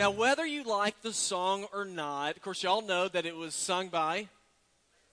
Now, 0.00 0.10
whether 0.10 0.46
you 0.46 0.62
like 0.64 1.02
the 1.02 1.12
song 1.12 1.66
or 1.74 1.84
not, 1.84 2.34
of 2.34 2.40
course, 2.40 2.62
y'all 2.62 2.80
know 2.80 3.06
that 3.08 3.26
it 3.26 3.36
was 3.36 3.54
sung 3.54 3.88
by 3.88 4.28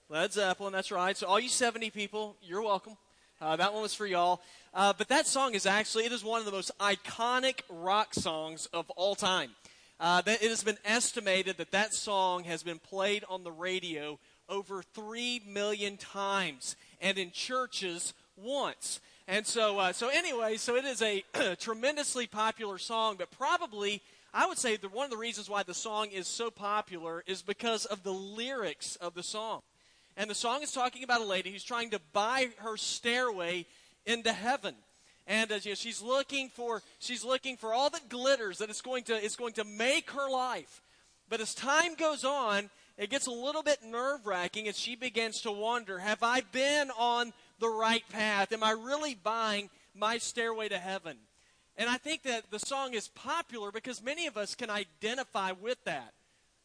Led 0.08 0.32
Zeppelin. 0.32 0.72
That's 0.72 0.90
right. 0.90 1.14
So, 1.14 1.26
all 1.26 1.38
you 1.38 1.50
70 1.50 1.90
people, 1.90 2.36
you're 2.42 2.62
welcome. 2.62 2.96
Uh, 3.38 3.54
that 3.56 3.74
one 3.74 3.82
was 3.82 3.92
for 3.92 4.06
y'all. 4.06 4.40
Uh, 4.72 4.94
but 4.96 5.08
that 5.08 5.26
song 5.26 5.54
is 5.54 5.66
actually, 5.66 6.06
it 6.06 6.12
is 6.12 6.24
one 6.24 6.40
of 6.40 6.46
the 6.46 6.52
most 6.52 6.70
iconic 6.80 7.60
rock 7.68 8.14
songs 8.14 8.64
of 8.72 8.88
all 8.96 9.14
time. 9.14 9.50
Uh, 10.00 10.22
it 10.24 10.40
has 10.40 10.64
been 10.64 10.78
estimated 10.86 11.58
that 11.58 11.70
that 11.72 11.92
song 11.92 12.44
has 12.44 12.62
been 12.62 12.78
played 12.78 13.24
on 13.28 13.44
the 13.44 13.52
radio 13.52 14.18
over 14.48 14.82
3 14.94 15.42
million 15.46 15.98
times 15.98 16.76
and 16.98 17.18
in 17.18 17.30
churches 17.30 18.14
once. 18.38 19.00
And 19.26 19.46
so, 19.46 19.78
uh, 19.78 19.92
so 19.92 20.08
anyway, 20.08 20.56
so 20.56 20.76
it 20.76 20.86
is 20.86 21.02
a 21.02 21.22
tremendously 21.60 22.26
popular 22.26 22.78
song, 22.78 23.16
but 23.18 23.30
probably 23.30 24.00
I 24.32 24.46
would 24.46 24.58
say 24.58 24.76
that 24.76 24.92
one 24.92 25.04
of 25.04 25.10
the 25.10 25.16
reasons 25.16 25.48
why 25.48 25.62
the 25.62 25.74
song 25.74 26.08
is 26.10 26.26
so 26.26 26.50
popular 26.50 27.24
is 27.26 27.42
because 27.42 27.86
of 27.86 28.02
the 28.02 28.12
lyrics 28.12 28.96
of 28.96 29.14
the 29.14 29.22
song. 29.22 29.62
And 30.16 30.28
the 30.28 30.34
song 30.34 30.62
is 30.62 30.72
talking 30.72 31.04
about 31.04 31.20
a 31.20 31.24
lady 31.24 31.50
who's 31.50 31.64
trying 31.64 31.90
to 31.90 32.00
buy 32.12 32.48
her 32.58 32.76
stairway 32.76 33.66
into 34.04 34.32
heaven. 34.32 34.74
And 35.26 35.52
uh, 35.52 35.58
you 35.62 35.70
know, 35.70 35.74
she's 35.74 36.02
looking 36.02 36.48
for 36.48 36.82
she's 36.98 37.24
looking 37.24 37.56
for 37.56 37.72
all 37.72 37.90
that 37.90 38.08
glitters 38.08 38.58
that 38.58 38.70
it's 38.70 38.80
going 38.80 39.04
to 39.04 39.14
it's 39.24 39.36
going 39.36 39.52
to 39.54 39.64
make 39.64 40.10
her 40.10 40.28
life. 40.28 40.82
But 41.28 41.40
as 41.40 41.54
time 41.54 41.94
goes 41.94 42.24
on, 42.24 42.70
it 42.96 43.10
gets 43.10 43.26
a 43.26 43.30
little 43.30 43.62
bit 43.62 43.84
nerve 43.84 44.26
wracking 44.26 44.66
as 44.66 44.78
she 44.78 44.96
begins 44.96 45.42
to 45.42 45.52
wonder: 45.52 45.98
Have 45.98 46.22
I 46.22 46.40
been 46.40 46.90
on 46.98 47.32
the 47.60 47.68
right 47.68 48.04
path? 48.08 48.52
Am 48.52 48.64
I 48.64 48.70
really 48.70 49.14
buying 49.14 49.68
my 49.94 50.18
stairway 50.18 50.68
to 50.70 50.78
heaven? 50.78 51.18
And 51.78 51.88
I 51.88 51.96
think 51.96 52.24
that 52.24 52.50
the 52.50 52.58
song 52.58 52.94
is 52.94 53.06
popular 53.08 53.70
because 53.70 54.02
many 54.02 54.26
of 54.26 54.36
us 54.36 54.56
can 54.56 54.68
identify 54.68 55.52
with 55.52 55.82
that. 55.84 56.12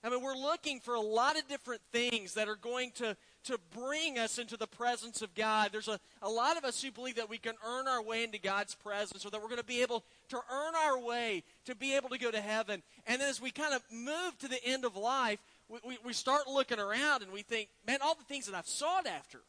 I 0.04 0.10
mean, 0.10 0.22
we're 0.22 0.36
looking 0.36 0.82
for 0.82 0.96
a 0.96 1.02
lot 1.02 1.38
of 1.38 1.48
different 1.48 1.82
things 1.94 2.34
that 2.34 2.50
are 2.50 2.58
going 2.58 2.92
to, 2.96 3.16
to 3.46 3.58
bring 3.74 4.18
us 4.20 4.38
into 4.38 4.58
the 4.58 4.68
presence 4.68 5.22
of 5.22 5.34
God. 5.34 5.70
There's 5.72 5.88
a, 5.88 6.00
a 6.22 6.30
lot 6.30 6.58
of 6.58 6.66
us 6.66 6.82
who 6.82 6.92
believe 6.92 7.16
that 7.16 7.30
we 7.30 7.38
can 7.38 7.54
earn 7.66 7.88
our 7.88 8.04
way 8.04 8.24
into 8.24 8.38
God's 8.38 8.76
presence 8.76 9.26
or 9.26 9.30
that 9.30 9.40
we're 9.40 9.48
going 9.48 9.62
to 9.62 9.66
be 9.66 9.82
able 9.82 10.04
to 10.30 10.42
earn 10.52 10.74
our 10.76 11.00
way 11.00 11.44
to 11.66 11.76
be 11.76 11.96
able 11.96 12.10
to 12.10 12.18
go 12.18 12.32
to 12.32 12.42
heaven. 12.42 12.82
And 13.08 13.22
then 13.22 13.30
as 13.30 13.40
we 13.40 13.52
kind 13.52 13.74
of 13.74 13.82
move 13.92 14.38
to 14.40 14.50
the 14.50 14.62
end 14.66 14.84
of 14.84 14.98
life, 14.98 15.40
we, 15.70 15.78
we, 15.88 15.98
we 16.04 16.14
start 16.14 16.48
looking 16.50 16.80
around 16.80 17.22
and 17.22 17.32
we 17.32 17.44
think, 17.44 17.70
man, 17.88 18.00
all 18.04 18.16
the 18.16 18.26
things 18.26 18.48
that 18.48 18.56
I've 18.56 18.68
sought 18.68 19.08
after, 19.08 19.40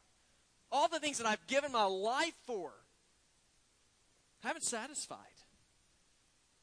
all 0.71 0.89
the 0.89 1.01
things 1.01 1.19
that 1.19 1.27
I've 1.27 1.45
given 1.49 1.73
my 1.73 1.85
life 1.85 2.35
for, 2.47 2.71
haven't 4.45 4.63
satisfied. 4.63 5.34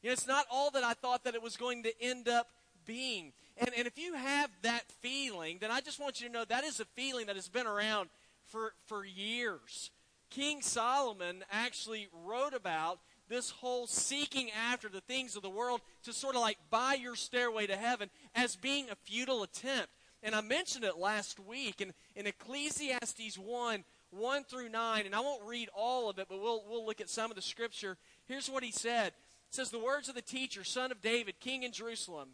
You 0.02 0.08
know, 0.08 0.12
it's 0.12 0.26
not 0.26 0.46
all 0.50 0.70
that 0.72 0.82
I 0.82 0.94
thought 0.94 1.24
that 1.24 1.34
it 1.34 1.42
was 1.42 1.56
going 1.56 1.84
to 1.84 1.92
end 2.02 2.28
up 2.28 2.48
being. 2.84 3.32
And, 3.56 3.70
and 3.76 3.86
if 3.86 3.98
you 3.98 4.14
have 4.14 4.50
that 4.62 4.90
feeling, 5.00 5.58
then 5.60 5.70
I 5.70 5.80
just 5.80 6.00
want 6.00 6.20
you 6.20 6.26
to 6.26 6.32
know 6.32 6.44
that 6.44 6.64
is 6.64 6.80
a 6.80 6.84
feeling 6.84 7.26
that 7.26 7.36
has 7.36 7.48
been 7.48 7.66
around 7.66 8.08
for, 8.50 8.72
for 8.86 9.04
years. 9.04 9.90
King 10.30 10.62
Solomon 10.62 11.44
actually 11.50 12.08
wrote 12.24 12.54
about 12.54 12.98
this 13.28 13.50
whole 13.50 13.86
seeking 13.86 14.50
after 14.70 14.88
the 14.88 15.00
things 15.02 15.36
of 15.36 15.42
the 15.42 15.50
world 15.50 15.80
to 16.04 16.12
sort 16.12 16.34
of 16.34 16.40
like 16.40 16.58
buy 16.70 16.94
your 16.94 17.14
stairway 17.14 17.66
to 17.66 17.76
heaven 17.76 18.10
as 18.34 18.56
being 18.56 18.90
a 18.90 18.96
futile 18.96 19.42
attempt. 19.42 19.88
And 20.22 20.34
I 20.34 20.40
mentioned 20.40 20.84
it 20.84 20.98
last 20.98 21.40
week 21.40 21.80
in, 21.80 21.92
in 22.16 22.26
Ecclesiastes 22.26 23.38
1 23.38 23.84
1 24.10 24.44
through 24.44 24.68
9, 24.68 25.06
and 25.06 25.14
I 25.14 25.20
won't 25.20 25.42
read 25.46 25.70
all 25.74 26.10
of 26.10 26.18
it, 26.18 26.26
but 26.28 26.38
we'll, 26.38 26.62
we'll 26.68 26.84
look 26.84 27.00
at 27.00 27.08
some 27.08 27.30
of 27.30 27.34
the 27.34 27.42
scripture. 27.42 27.96
Here's 28.26 28.50
what 28.50 28.62
he 28.62 28.70
said. 28.70 29.14
It 29.52 29.56
says, 29.56 29.70
The 29.70 29.78
words 29.78 30.08
of 30.08 30.14
the 30.14 30.22
teacher, 30.22 30.64
son 30.64 30.90
of 30.90 31.02
David, 31.02 31.38
king 31.38 31.62
in 31.62 31.72
Jerusalem, 31.72 32.30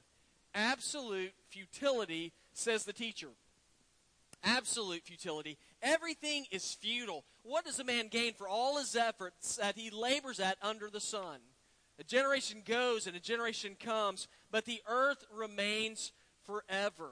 absolute 0.54 1.32
futility, 1.48 2.32
says 2.52 2.84
the 2.84 2.92
teacher. 2.92 3.30
Absolute 4.44 5.02
futility. 5.02 5.58
Everything 5.82 6.46
is 6.52 6.74
futile. 6.74 7.24
What 7.42 7.64
does 7.64 7.80
a 7.80 7.84
man 7.84 8.06
gain 8.06 8.34
for 8.34 8.48
all 8.48 8.78
his 8.78 8.94
efforts 8.94 9.56
that 9.56 9.76
he 9.76 9.90
labors 9.90 10.38
at 10.38 10.58
under 10.62 10.88
the 10.90 11.00
sun? 11.00 11.40
A 11.98 12.04
generation 12.04 12.62
goes 12.64 13.08
and 13.08 13.16
a 13.16 13.20
generation 13.20 13.74
comes, 13.74 14.28
but 14.52 14.64
the 14.64 14.80
earth 14.86 15.24
remains 15.34 16.12
forever. 16.46 17.10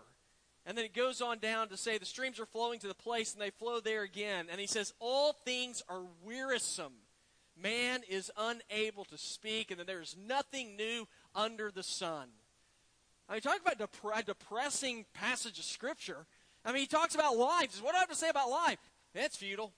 And 0.65 0.79
then 0.79 0.85
it 0.85 0.95
goes 0.95 1.21
on 1.21 1.41
down 1.41 1.69
to 1.71 1.77
say 1.77 1.99
the 1.99 2.07
streams 2.07 2.39
are 2.39 2.47
flowing 2.47 2.79
to 2.79 2.87
the 2.87 2.95
place 2.95 3.33
and 3.33 3.43
they 3.43 3.51
flow 3.51 3.81
there 3.81 4.05
again. 4.05 4.47
And 4.49 4.61
he 4.61 4.69
says, 4.69 4.93
All 5.01 5.33
things 5.33 5.83
are 5.89 6.03
wearisome. 6.23 6.93
Man 7.61 8.03
is 8.09 8.31
unable 8.37 9.05
to 9.07 9.17
speak, 9.17 9.71
and 9.71 9.81
then 9.81 9.87
there 9.87 10.03
is 10.03 10.17
nothing 10.27 10.77
new 10.77 11.09
under 11.35 11.71
the 11.71 11.83
sun. 11.83 12.29
I 13.29 13.33
mean, 13.33 13.41
talk 13.41 13.61
about 13.61 13.79
dep- 13.79 13.97
a 14.15 14.23
depressing 14.23 15.07
passage 15.15 15.59
of 15.59 15.65
Scripture. 15.65 16.27
I 16.65 16.73
mean, 16.73 16.81
he 16.81 16.87
talks 16.87 17.15
about 17.15 17.37
life. 17.37 17.81
What 17.83 17.93
do 17.93 17.97
I 17.97 18.01
have 18.01 18.11
to 18.11 18.15
say 18.15 18.29
about 18.29 18.51
life? 18.51 18.79
It's 19.15 19.37
futile. 19.37 19.73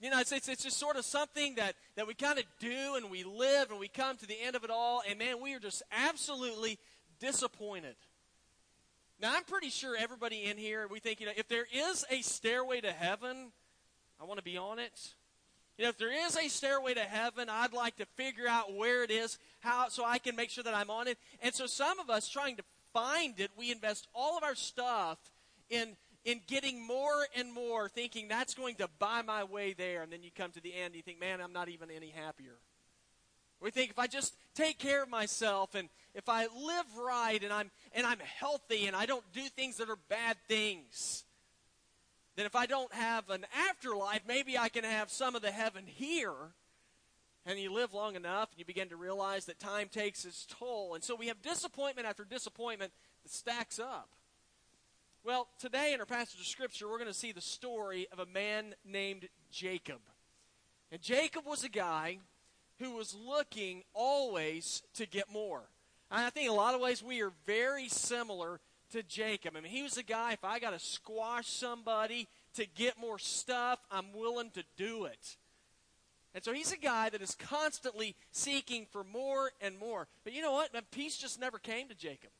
You 0.00 0.10
know, 0.10 0.18
it's, 0.18 0.32
it's, 0.32 0.48
it's 0.48 0.64
just 0.64 0.78
sort 0.78 0.96
of 0.96 1.04
something 1.04 1.54
that, 1.54 1.74
that 1.94 2.06
we 2.06 2.14
kind 2.14 2.38
of 2.38 2.44
do 2.58 2.96
and 2.96 3.10
we 3.10 3.22
live 3.22 3.70
and 3.70 3.78
we 3.78 3.88
come 3.88 4.16
to 4.16 4.26
the 4.26 4.36
end 4.42 4.56
of 4.56 4.64
it 4.64 4.70
all, 4.70 5.02
and 5.08 5.18
man, 5.18 5.40
we 5.40 5.54
are 5.54 5.60
just 5.60 5.82
absolutely 5.92 6.78
disappointed. 7.20 7.94
Now, 9.20 9.32
I'm 9.34 9.44
pretty 9.44 9.70
sure 9.70 9.96
everybody 9.96 10.44
in 10.44 10.58
here, 10.58 10.88
we 10.90 10.98
think, 10.98 11.20
you 11.20 11.26
know, 11.26 11.32
if 11.36 11.46
there 11.46 11.66
is 11.72 12.04
a 12.10 12.20
stairway 12.22 12.80
to 12.80 12.90
heaven, 12.90 13.52
I 14.20 14.24
want 14.24 14.38
to 14.38 14.44
be 14.44 14.58
on 14.58 14.80
it. 14.80 15.14
You 15.78 15.84
know, 15.84 15.90
if 15.90 15.98
there 15.98 16.26
is 16.26 16.36
a 16.36 16.48
stairway 16.48 16.94
to 16.94 17.00
heaven, 17.00 17.48
I'd 17.48 17.72
like 17.72 17.96
to 17.96 18.06
figure 18.16 18.46
out 18.46 18.74
where 18.74 19.02
it 19.02 19.10
is, 19.10 19.38
how, 19.60 19.88
so 19.88 20.04
I 20.04 20.18
can 20.18 20.36
make 20.36 20.50
sure 20.50 20.64
that 20.64 20.74
I'm 20.74 20.90
on 20.90 21.08
it. 21.08 21.18
And 21.40 21.54
so 21.54 21.66
some 21.66 21.98
of 21.98 22.10
us 22.10 22.28
trying 22.28 22.56
to 22.56 22.62
find 22.92 23.40
it, 23.40 23.50
we 23.56 23.72
invest 23.72 24.06
all 24.14 24.36
of 24.36 24.44
our 24.44 24.54
stuff 24.54 25.18
in 25.70 25.96
in 26.24 26.40
getting 26.46 26.86
more 26.86 27.26
and 27.34 27.52
more, 27.52 27.88
thinking 27.88 28.28
that's 28.28 28.54
going 28.54 28.76
to 28.76 28.88
buy 29.00 29.22
my 29.22 29.42
way 29.42 29.72
there. 29.72 30.02
And 30.02 30.12
then 30.12 30.22
you 30.22 30.30
come 30.30 30.52
to 30.52 30.60
the 30.60 30.72
end, 30.72 30.86
and 30.86 30.94
you 30.94 31.02
think, 31.02 31.18
man, 31.18 31.40
I'm 31.40 31.52
not 31.52 31.68
even 31.68 31.90
any 31.90 32.10
happier. 32.10 32.58
We 33.60 33.70
think 33.70 33.90
if 33.90 33.98
I 33.98 34.06
just 34.06 34.34
take 34.54 34.78
care 34.78 35.04
of 35.04 35.08
myself 35.08 35.76
and 35.76 35.88
if 36.14 36.28
I 36.28 36.42
live 36.42 36.86
right 36.98 37.42
and 37.42 37.52
I'm 37.52 37.70
and 37.92 38.04
I'm 38.04 38.18
healthy 38.18 38.86
and 38.86 38.96
I 38.96 39.06
don't 39.06 39.24
do 39.32 39.42
things 39.42 39.76
that 39.76 39.88
are 39.88 39.98
bad 40.08 40.36
things, 40.48 41.24
then 42.36 42.46
if 42.46 42.56
I 42.56 42.66
don't 42.66 42.92
have 42.94 43.28
an 43.30 43.44
afterlife, 43.68 44.22
maybe 44.26 44.56
I 44.56 44.68
can 44.68 44.84
have 44.84 45.10
some 45.10 45.34
of 45.34 45.42
the 45.42 45.50
heaven 45.50 45.84
here. 45.86 46.54
And 47.44 47.58
you 47.58 47.72
live 47.72 47.92
long 47.92 48.14
enough 48.14 48.50
and 48.50 48.58
you 48.58 48.64
begin 48.64 48.88
to 48.90 48.96
realize 48.96 49.46
that 49.46 49.58
time 49.58 49.88
takes 49.88 50.24
its 50.24 50.46
toll. 50.46 50.94
And 50.94 51.02
so 51.02 51.16
we 51.16 51.26
have 51.26 51.42
disappointment 51.42 52.06
after 52.06 52.24
disappointment 52.24 52.92
that 53.24 53.32
stacks 53.32 53.78
up. 53.78 54.08
Well, 55.24 55.48
today 55.58 55.92
in 55.92 56.00
our 56.00 56.06
passage 56.06 56.40
of 56.40 56.46
Scripture, 56.46 56.88
we're 56.88 56.98
going 56.98 57.10
to 57.10 57.14
see 57.14 57.32
the 57.32 57.40
story 57.40 58.06
of 58.12 58.18
a 58.18 58.26
man 58.26 58.74
named 58.84 59.28
Jacob. 59.50 60.00
And 60.90 61.00
Jacob 61.00 61.44
was 61.46 61.64
a 61.64 61.68
guy 61.68 62.18
who 62.78 62.92
was 62.92 63.14
looking 63.14 63.82
always 63.92 64.82
to 64.94 65.06
get 65.06 65.32
more. 65.32 65.62
And 66.10 66.20
I 66.20 66.30
think 66.30 66.46
in 66.46 66.52
a 66.52 66.56
lot 66.56 66.74
of 66.74 66.80
ways 66.80 67.02
we 67.02 67.22
are 67.22 67.32
very 67.46 67.88
similar 67.88 68.60
to 68.92 69.02
Jacob. 69.02 69.54
I 69.56 69.60
mean, 69.60 69.72
he 69.72 69.82
was 69.82 69.96
a 69.96 70.02
guy, 70.02 70.32
if 70.32 70.44
I 70.44 70.58
got 70.58 70.70
to 70.70 70.78
squash 70.78 71.48
somebody 71.48 72.28
to 72.54 72.66
get 72.66 72.98
more 72.98 73.18
stuff, 73.18 73.78
I'm 73.90 74.12
willing 74.14 74.50
to 74.52 74.64
do 74.76 75.04
it. 75.04 75.36
And 76.34 76.42
so 76.42 76.52
he's 76.52 76.72
a 76.72 76.78
guy 76.78 77.10
that 77.10 77.20
is 77.20 77.34
constantly 77.34 78.16
seeking 78.30 78.86
for 78.90 79.04
more 79.04 79.50
and 79.60 79.78
more. 79.78 80.08
But 80.24 80.32
you 80.32 80.40
know 80.40 80.52
what? 80.52 80.70
Peace 80.90 81.16
just 81.16 81.38
never 81.38 81.58
came 81.58 81.88
to 81.88 81.94
Jacob. 81.94 82.30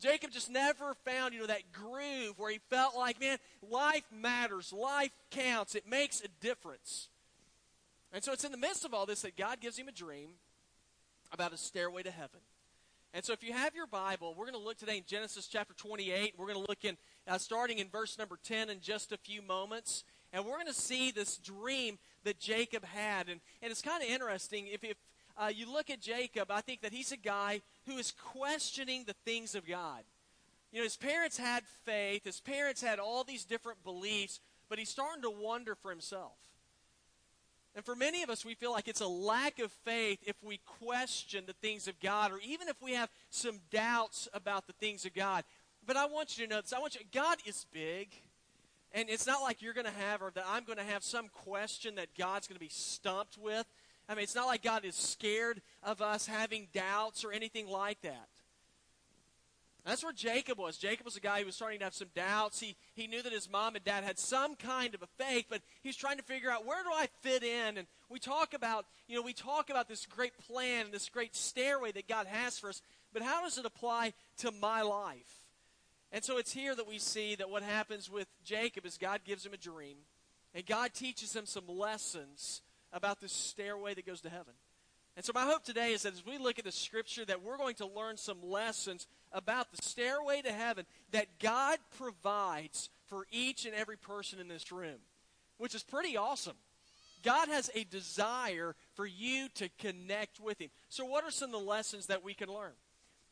Jacob 0.00 0.30
just 0.30 0.50
never 0.50 0.94
found, 1.04 1.32
you 1.32 1.40
know, 1.40 1.46
that 1.46 1.72
groove 1.72 2.38
where 2.38 2.50
he 2.50 2.58
felt 2.68 2.96
like, 2.96 3.20
man, 3.20 3.38
life 3.70 4.04
matters, 4.12 4.72
life 4.72 5.12
counts, 5.30 5.74
it 5.74 5.88
makes 5.88 6.20
a 6.20 6.28
difference. 6.40 7.08
And 8.12 8.22
so 8.22 8.32
it's 8.32 8.44
in 8.44 8.52
the 8.52 8.58
midst 8.58 8.84
of 8.84 8.92
all 8.92 9.06
this 9.06 9.22
that 9.22 9.36
God 9.36 9.60
gives 9.60 9.78
him 9.78 9.88
a 9.88 9.92
dream 9.92 10.30
about 11.32 11.52
a 11.52 11.56
stairway 11.56 12.02
to 12.02 12.10
heaven. 12.10 12.40
And 13.16 13.24
so 13.24 13.32
if 13.32 13.42
you 13.42 13.54
have 13.54 13.74
your 13.74 13.86
Bible, 13.86 14.34
we're 14.36 14.44
going 14.44 14.58
to 14.58 14.62
look 14.62 14.76
today 14.76 14.98
in 14.98 15.04
Genesis 15.06 15.46
chapter 15.46 15.72
28. 15.72 16.34
We're 16.36 16.52
going 16.52 16.62
to 16.62 16.66
look 16.68 16.84
in, 16.84 16.98
uh, 17.26 17.38
starting 17.38 17.78
in 17.78 17.88
verse 17.88 18.18
number 18.18 18.38
10 18.44 18.68
in 18.68 18.80
just 18.80 19.10
a 19.10 19.16
few 19.16 19.40
moments. 19.40 20.04
And 20.34 20.44
we're 20.44 20.56
going 20.56 20.66
to 20.66 20.74
see 20.74 21.12
this 21.12 21.38
dream 21.38 21.98
that 22.24 22.38
Jacob 22.38 22.84
had. 22.84 23.30
And, 23.30 23.40
and 23.62 23.70
it's 23.70 23.80
kind 23.80 24.02
of 24.04 24.10
interesting. 24.10 24.66
If, 24.70 24.84
if 24.84 24.98
uh, 25.34 25.46
you 25.46 25.72
look 25.72 25.88
at 25.88 25.98
Jacob, 25.98 26.50
I 26.50 26.60
think 26.60 26.82
that 26.82 26.92
he's 26.92 27.10
a 27.10 27.16
guy 27.16 27.62
who 27.86 27.96
is 27.96 28.12
questioning 28.12 29.04
the 29.06 29.16
things 29.24 29.54
of 29.54 29.66
God. 29.66 30.02
You 30.70 30.80
know, 30.80 30.84
his 30.84 30.98
parents 30.98 31.38
had 31.38 31.62
faith, 31.86 32.24
his 32.24 32.40
parents 32.40 32.82
had 32.82 32.98
all 32.98 33.24
these 33.24 33.46
different 33.46 33.82
beliefs, 33.82 34.40
but 34.68 34.78
he's 34.78 34.90
starting 34.90 35.22
to 35.22 35.30
wonder 35.30 35.74
for 35.74 35.90
himself. 35.90 36.36
And 37.76 37.84
for 37.84 37.94
many 37.94 38.22
of 38.22 38.30
us, 38.30 38.42
we 38.42 38.54
feel 38.54 38.72
like 38.72 38.88
it's 38.88 39.02
a 39.02 39.06
lack 39.06 39.58
of 39.58 39.70
faith 39.70 40.20
if 40.26 40.34
we 40.42 40.60
question 40.80 41.44
the 41.46 41.52
things 41.52 41.86
of 41.86 42.00
God, 42.00 42.32
or 42.32 42.38
even 42.42 42.68
if 42.68 42.80
we 42.80 42.94
have 42.94 43.10
some 43.28 43.60
doubts 43.70 44.28
about 44.32 44.66
the 44.66 44.72
things 44.72 45.04
of 45.04 45.12
God. 45.12 45.44
But 45.86 45.98
I 45.98 46.06
want 46.06 46.38
you 46.38 46.46
to 46.46 46.50
know 46.50 46.62
this. 46.62 46.72
I 46.72 46.78
want 46.78 46.94
you. 46.94 47.02
God 47.12 47.36
is 47.44 47.66
big, 47.74 48.08
and 48.92 49.10
it's 49.10 49.26
not 49.26 49.42
like 49.42 49.60
you're 49.60 49.74
going 49.74 49.86
to 49.86 49.92
have, 49.92 50.22
or 50.22 50.32
that 50.34 50.46
I'm 50.48 50.64
going 50.64 50.78
to 50.78 50.84
have 50.84 51.04
some 51.04 51.28
question 51.28 51.96
that 51.96 52.08
God's 52.18 52.48
going 52.48 52.56
to 52.56 52.64
be 52.64 52.70
stumped 52.70 53.36
with. 53.36 53.66
I 54.08 54.14
mean, 54.14 54.22
it's 54.22 54.34
not 54.34 54.46
like 54.46 54.62
God 54.62 54.86
is 54.86 54.94
scared 54.94 55.60
of 55.82 56.00
us 56.00 56.26
having 56.26 56.68
doubts 56.72 57.24
or 57.24 57.32
anything 57.32 57.68
like 57.68 58.00
that. 58.00 58.28
That's 59.86 60.02
where 60.02 60.12
Jacob 60.12 60.58
was. 60.58 60.76
Jacob 60.76 61.04
was 61.04 61.16
a 61.16 61.20
guy 61.20 61.38
who 61.38 61.46
was 61.46 61.54
starting 61.54 61.78
to 61.78 61.84
have 61.84 61.94
some 61.94 62.08
doubts. 62.12 62.58
He, 62.58 62.74
he 62.94 63.06
knew 63.06 63.22
that 63.22 63.32
his 63.32 63.48
mom 63.48 63.76
and 63.76 63.84
dad 63.84 64.02
had 64.02 64.18
some 64.18 64.56
kind 64.56 64.96
of 64.96 65.02
a 65.02 65.06
faith, 65.06 65.46
but 65.48 65.62
he's 65.84 65.94
trying 65.94 66.16
to 66.16 66.24
figure 66.24 66.50
out 66.50 66.66
where 66.66 66.82
do 66.82 66.90
I 66.92 67.06
fit 67.22 67.44
in? 67.44 67.78
And 67.78 67.86
we 68.08 68.18
talk 68.18 68.52
about, 68.52 68.86
you 69.06 69.14
know, 69.14 69.22
we 69.22 69.32
talk 69.32 69.70
about 69.70 69.88
this 69.88 70.04
great 70.04 70.32
plan, 70.48 70.86
and 70.86 70.94
this 70.94 71.08
great 71.08 71.36
stairway 71.36 71.92
that 71.92 72.08
God 72.08 72.26
has 72.26 72.58
for 72.58 72.68
us, 72.68 72.82
but 73.12 73.22
how 73.22 73.42
does 73.42 73.58
it 73.58 73.64
apply 73.64 74.12
to 74.38 74.50
my 74.50 74.82
life? 74.82 75.46
And 76.10 76.24
so 76.24 76.38
it's 76.38 76.52
here 76.52 76.74
that 76.74 76.88
we 76.88 76.98
see 76.98 77.36
that 77.36 77.48
what 77.48 77.62
happens 77.62 78.10
with 78.10 78.26
Jacob 78.44 78.86
is 78.86 78.98
God 78.98 79.20
gives 79.24 79.46
him 79.46 79.52
a 79.54 79.56
dream, 79.56 79.98
and 80.52 80.66
God 80.66 80.94
teaches 80.94 81.34
him 81.34 81.46
some 81.46 81.68
lessons 81.68 82.60
about 82.92 83.20
this 83.20 83.32
stairway 83.32 83.94
that 83.94 84.06
goes 84.06 84.20
to 84.22 84.30
heaven. 84.30 84.54
And 85.16 85.24
so 85.24 85.32
my 85.34 85.44
hope 85.44 85.64
today 85.64 85.92
is 85.92 86.02
that 86.02 86.12
as 86.12 86.26
we 86.26 86.36
look 86.36 86.58
at 86.58 86.66
the 86.66 86.72
scripture 86.72 87.24
that 87.24 87.42
we're 87.42 87.56
going 87.56 87.76
to 87.76 87.86
learn 87.86 88.18
some 88.18 88.42
lessons 88.42 89.06
about 89.32 89.70
the 89.70 89.82
stairway 89.82 90.42
to 90.42 90.52
heaven 90.52 90.84
that 91.12 91.38
God 91.38 91.78
provides 91.96 92.90
for 93.06 93.26
each 93.30 93.64
and 93.64 93.74
every 93.74 93.96
person 93.96 94.38
in 94.38 94.48
this 94.48 94.70
room, 94.70 94.98
which 95.56 95.74
is 95.74 95.82
pretty 95.82 96.18
awesome. 96.18 96.56
God 97.22 97.48
has 97.48 97.70
a 97.74 97.84
desire 97.84 98.76
for 98.94 99.06
you 99.06 99.48
to 99.54 99.70
connect 99.78 100.38
with 100.38 100.60
Him. 100.60 100.68
So, 100.90 101.04
what 101.06 101.24
are 101.24 101.30
some 101.30 101.52
of 101.52 101.60
the 101.60 101.66
lessons 101.66 102.06
that 102.06 102.22
we 102.22 102.34
can 102.34 102.48
learn? 102.48 102.72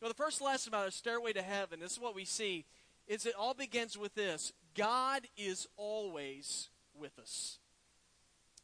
Well, 0.00 0.08
the 0.08 0.14
first 0.14 0.40
lesson 0.40 0.70
about 0.70 0.88
a 0.88 0.90
stairway 0.90 1.32
to 1.34 1.42
heaven, 1.42 1.80
this 1.80 1.92
is 1.92 2.00
what 2.00 2.14
we 2.14 2.24
see, 2.24 2.64
is 3.06 3.26
it 3.26 3.34
all 3.38 3.54
begins 3.54 3.96
with 3.96 4.14
this 4.14 4.52
God 4.74 5.28
is 5.36 5.68
always 5.76 6.70
with 6.98 7.18
us. 7.18 7.58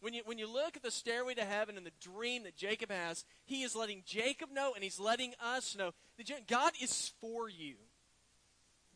When 0.00 0.14
you, 0.14 0.22
when 0.24 0.38
you 0.38 0.50
look 0.50 0.76
at 0.76 0.82
the 0.82 0.90
stairway 0.90 1.34
to 1.34 1.44
heaven 1.44 1.76
and 1.76 1.84
the 1.84 1.92
dream 2.00 2.44
that 2.44 2.56
Jacob 2.56 2.90
has, 2.90 3.24
he 3.44 3.62
is 3.62 3.76
letting 3.76 4.02
Jacob 4.06 4.50
know 4.52 4.72
and 4.74 4.82
he's 4.82 4.98
letting 4.98 5.34
us 5.44 5.76
know 5.76 5.92
that 6.16 6.48
God 6.48 6.72
is 6.80 7.12
for 7.20 7.48
you. 7.48 7.74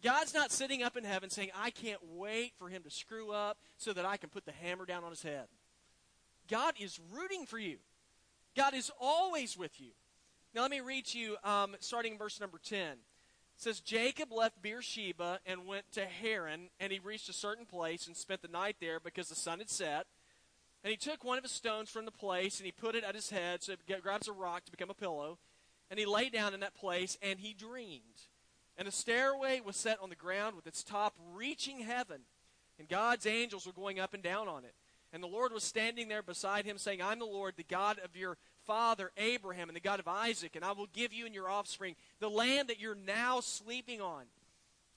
God's 0.03 0.35
not 0.35 0.53
sitting 0.53 0.83
up 0.83 0.97
in 0.97 1.05
heaven 1.05 1.31
saying, 1.31 1.51
I 1.55 1.71
can't 1.71 2.01
wait 2.03 2.53
for 2.59 2.69
him 2.69 2.83
to 2.83 2.91
screw 2.91 3.33
up 3.33 3.59
so 3.79 3.93
that 3.93 4.05
I 4.05 4.19
can 4.19 4.29
put 4.29 4.45
the 4.45 4.53
hammer 4.53 4.85
down 4.85 5.03
on 5.03 5.11
his 5.11 5.23
head. 5.23 5.47
God 6.49 6.75
is 6.79 7.01
rooting 7.13 7.47
for 7.47 7.59
you. 7.59 7.79
God 8.55 8.75
is 8.75 8.91
always 9.01 9.57
with 9.57 9.81
you. 9.81 9.93
Now, 10.55 10.63
let 10.63 10.71
me 10.71 10.81
read 10.81 11.07
to 11.07 11.19
you, 11.19 11.37
um, 11.43 11.75
starting 11.81 12.13
in 12.13 12.19
verse 12.19 12.39
number 12.39 12.61
10. 12.63 12.79
It 12.79 12.97
says, 13.57 13.81
Jacob 13.81 14.31
left 14.31 14.63
Beersheba 14.63 15.41
and 15.47 15.67
went 15.67 15.91
to 15.93 16.05
Haran, 16.05 16.69
and 16.79 16.93
he 16.93 16.99
reached 16.99 17.29
a 17.29 17.33
certain 17.33 17.67
place 17.67 18.07
and 18.07 18.17
spent 18.17 18.43
the 18.43 18.49
night 18.49 18.77
there 18.81 19.01
because 19.01 19.29
the 19.29 19.35
sun 19.35 19.59
had 19.59 19.71
set. 19.71 20.07
And 20.85 20.91
he 20.91 20.99
took 20.99 21.25
one 21.25 21.39
of 21.39 21.45
his 21.45 21.53
stones 21.53 21.89
from 21.89 22.05
the 22.05 22.11
place 22.11 22.59
and 22.59 22.67
he 22.67 22.73
put 22.73 22.95
it 22.95 23.05
at 23.05 23.15
his 23.15 23.31
head, 23.31 23.63
so 23.63 23.73
he 23.73 23.95
grabs 24.03 24.29
a 24.29 24.33
rock 24.33 24.67
to 24.67 24.71
become 24.71 24.91
a 24.91 24.95
pillow. 24.95 25.39
And 25.91 25.99
he 25.99 26.05
lay 26.05 26.29
down 26.29 26.53
in 26.53 26.61
that 26.61 26.75
place 26.75 27.17
and 27.23 27.41
he 27.41 27.55
dreamed. 27.55 28.29
And 28.77 28.87
a 28.87 28.93
stairway 28.93 29.61
was 29.65 29.77
set 29.77 29.99
on 30.03 30.11
the 30.11 30.15
ground 30.15 30.57
with 30.57 30.67
its 30.67 30.85
top 30.85 31.15
reaching 31.33 31.81
heaven. 31.81 32.21
And 32.79 32.87
God's 32.87 33.25
angels 33.25 33.67
were 33.67 33.73
going 33.73 33.99
up 33.99 34.13
and 34.13 34.23
down 34.23 34.47
on 34.47 34.65
it. 34.65 34.75
And 35.13 35.23
the 35.23 35.29
Lord 35.29 35.53
was 35.53 35.65
standing 35.65 36.09
there 36.09 36.23
beside 36.23 36.67
him, 36.67 36.77
saying, 36.77 37.01
I'm 37.01 37.21
the 37.21 37.25
Lord, 37.25 37.55
the 37.57 37.63
God 37.63 37.99
of 38.05 38.17
your 38.17 38.37
father 38.67 39.13
Abraham, 39.17 39.69
and 39.69 39.77
the 39.77 39.81
God 39.81 40.01
of 40.01 40.09
Isaac, 40.09 40.57
and 40.57 40.65
I 40.65 40.73
will 40.73 40.89
give 40.93 41.13
you 41.13 41.25
and 41.25 41.35
your 41.35 41.49
offspring 41.49 41.95
the 42.19 42.29
land 42.29 42.69
that 42.69 42.81
you're 42.81 42.97
now 42.97 43.39
sleeping 43.41 44.01
on. 44.01 44.23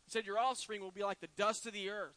He 0.05 0.11
said, 0.11 0.25
Your 0.25 0.39
offspring 0.39 0.81
will 0.81 0.91
be 0.91 1.03
like 1.03 1.19
the 1.19 1.29
dust 1.37 1.67
of 1.67 1.73
the 1.73 1.91
earth 1.91 2.15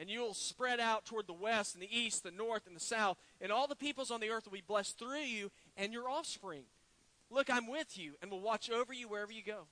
and 0.00 0.08
you 0.08 0.20
will 0.20 0.32
spread 0.32 0.80
out 0.80 1.04
toward 1.04 1.26
the 1.26 1.34
west 1.34 1.74
and 1.74 1.82
the 1.82 1.96
east, 1.96 2.22
the 2.24 2.30
north 2.30 2.66
and 2.66 2.74
the 2.74 2.80
south, 2.80 3.18
and 3.38 3.52
all 3.52 3.66
the 3.66 3.76
peoples 3.76 4.10
on 4.10 4.18
the 4.18 4.30
earth 4.30 4.46
will 4.46 4.52
be 4.52 4.64
blessed 4.66 4.98
through 4.98 5.20
you 5.20 5.50
and 5.76 5.92
your 5.92 6.08
offspring. 6.08 6.62
Look, 7.30 7.50
I'm 7.50 7.70
with 7.70 7.98
you 7.98 8.14
and 8.22 8.30
will 8.30 8.40
watch 8.40 8.70
over 8.70 8.94
you 8.94 9.08
wherever 9.08 9.30
you 9.30 9.42
go. 9.42 9.66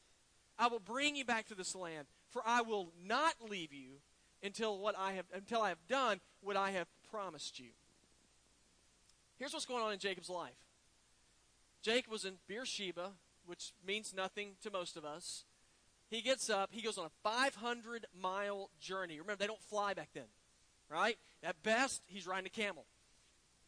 I 0.59 0.69
will 0.69 0.81
bring 0.81 1.17
you 1.17 1.25
back 1.25 1.47
to 1.47 1.55
this 1.55 1.75
land, 1.75 2.07
for 2.29 2.43
I 2.45 2.61
will 2.61 2.93
not 3.03 3.37
leave 3.49 3.73
you 3.73 4.01
until 4.43 4.79
what 4.79 4.97
I 4.99 5.13
have 5.13 5.25
until 5.33 5.63
I 5.63 5.71
have 5.71 5.89
done 5.89 6.21
what 6.43 6.57
I 6.57 6.73
have 6.73 6.89
promised 7.11 7.59
you. 7.59 7.71
Here's 9.39 9.55
what's 9.55 9.65
going 9.65 9.83
on 9.83 9.95
in 9.95 9.99
Jacob's 9.99 10.29
life. 10.29 10.53
Jacob 11.81 12.13
was 12.13 12.27
in 12.27 12.35
Beersheba, 12.47 13.13
which 13.47 13.73
means 13.87 14.13
nothing 14.15 14.57
to 14.63 14.71
most 14.71 14.97
of 14.97 15.07
us. 15.07 15.45
He 16.11 16.23
gets 16.23 16.49
up, 16.49 16.71
he 16.73 16.83
goes 16.83 16.97
on 16.97 17.07
a 17.07 17.11
500 17.23 18.07
mile 18.19 18.71
journey. 18.81 19.21
Remember, 19.21 19.39
they 19.39 19.47
don't 19.47 19.63
fly 19.63 19.95
back 19.95 20.09
then, 20.15 20.25
right? 20.91 21.19
At 21.43 21.63
best, 21.63 22.03
he's 22.07 22.27
riding 22.27 22.47
a 22.47 22.51
camel. 22.51 22.87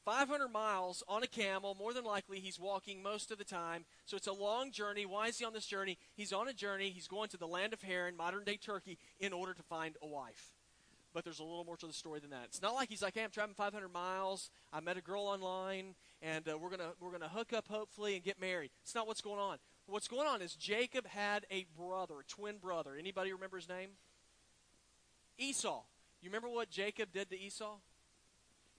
500 0.06 0.48
miles 0.48 1.02
on 1.06 1.22
a 1.22 1.26
camel, 1.26 1.76
more 1.78 1.92
than 1.92 2.04
likely 2.04 2.40
he's 2.40 2.58
walking 2.58 3.02
most 3.02 3.30
of 3.30 3.36
the 3.36 3.44
time. 3.44 3.84
So 4.06 4.16
it's 4.16 4.26
a 4.26 4.32
long 4.32 4.72
journey. 4.72 5.04
Why 5.04 5.26
is 5.26 5.38
he 5.38 5.44
on 5.44 5.52
this 5.52 5.66
journey? 5.66 5.98
He's 6.16 6.32
on 6.32 6.48
a 6.48 6.54
journey. 6.54 6.88
He's 6.90 7.06
going 7.06 7.28
to 7.28 7.36
the 7.36 7.46
land 7.46 7.74
of 7.74 7.82
Haran, 7.82 8.16
modern 8.16 8.44
day 8.44 8.56
Turkey, 8.56 8.98
in 9.18 9.34
order 9.34 9.52
to 9.52 9.62
find 9.62 9.96
a 10.02 10.06
wife. 10.06 10.54
But 11.12 11.24
there's 11.24 11.40
a 11.40 11.44
little 11.44 11.64
more 11.64 11.76
to 11.76 11.86
the 11.86 11.92
story 11.92 12.20
than 12.20 12.30
that. 12.30 12.44
It's 12.46 12.62
not 12.62 12.74
like 12.74 12.88
he's 12.88 13.02
like, 13.02 13.14
hey, 13.14 13.24
I'm 13.24 13.30
traveling 13.30 13.54
500 13.54 13.88
miles. 13.88 14.48
I 14.72 14.80
met 14.80 14.96
a 14.96 15.02
girl 15.02 15.24
online, 15.24 15.94
and 16.22 16.48
uh, 16.48 16.56
we're 16.56 16.70
gonna 16.70 16.92
we're 17.00 17.10
gonna 17.10 17.28
hook 17.28 17.52
up 17.52 17.66
hopefully 17.68 18.14
and 18.14 18.24
get 18.24 18.40
married. 18.40 18.70
It's 18.82 18.94
not 18.94 19.08
what's 19.08 19.20
going 19.20 19.40
on 19.40 19.58
what's 19.90 20.08
going 20.08 20.26
on 20.26 20.40
is 20.40 20.54
Jacob 20.54 21.06
had 21.06 21.44
a 21.50 21.66
brother, 21.76 22.20
a 22.20 22.24
twin 22.24 22.58
brother. 22.58 22.96
Anybody 22.98 23.32
remember 23.32 23.56
his 23.56 23.68
name? 23.68 23.90
Esau. 25.38 25.82
You 26.22 26.28
remember 26.28 26.48
what 26.48 26.70
Jacob 26.70 27.12
did 27.12 27.30
to 27.30 27.38
Esau? 27.38 27.76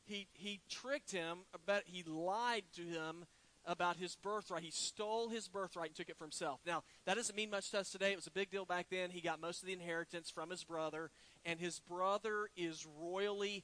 He 0.06 0.28
he 0.34 0.62
tricked 0.70 1.12
him 1.12 1.40
but 1.66 1.84
he 1.86 2.04
lied 2.04 2.64
to 2.76 2.82
him 2.82 3.26
about 3.66 3.98
his 3.98 4.16
birthright. 4.16 4.64
He 4.64 4.72
stole 4.72 5.30
his 5.30 5.48
birthright 5.48 5.90
and 5.90 5.96
took 5.96 6.10
it 6.10 6.18
for 6.18 6.24
himself. 6.24 6.60
Now, 6.66 6.84
that 7.06 7.16
doesn't 7.16 7.36
mean 7.36 7.52
much 7.52 7.70
to 7.72 7.80
us 7.80 7.92
today. 7.92 8.12
It 8.12 8.16
was 8.16 8.28
a 8.28 8.32
big 8.32 8.50
deal 8.50 8.66
back 8.66 8.88
then. 8.90 9.12
He 9.12 9.22
got 9.22 9.40
most 9.40 9.62
of 9.62 9.68
the 9.68 9.74
inheritance 9.74 10.32
from 10.32 10.50
his 10.50 10.64
brother, 10.64 11.12
and 11.46 11.60
his 11.60 11.80
brother 11.80 12.50
is 12.56 12.88
royally 13.00 13.64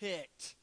ticked. 0.00 0.54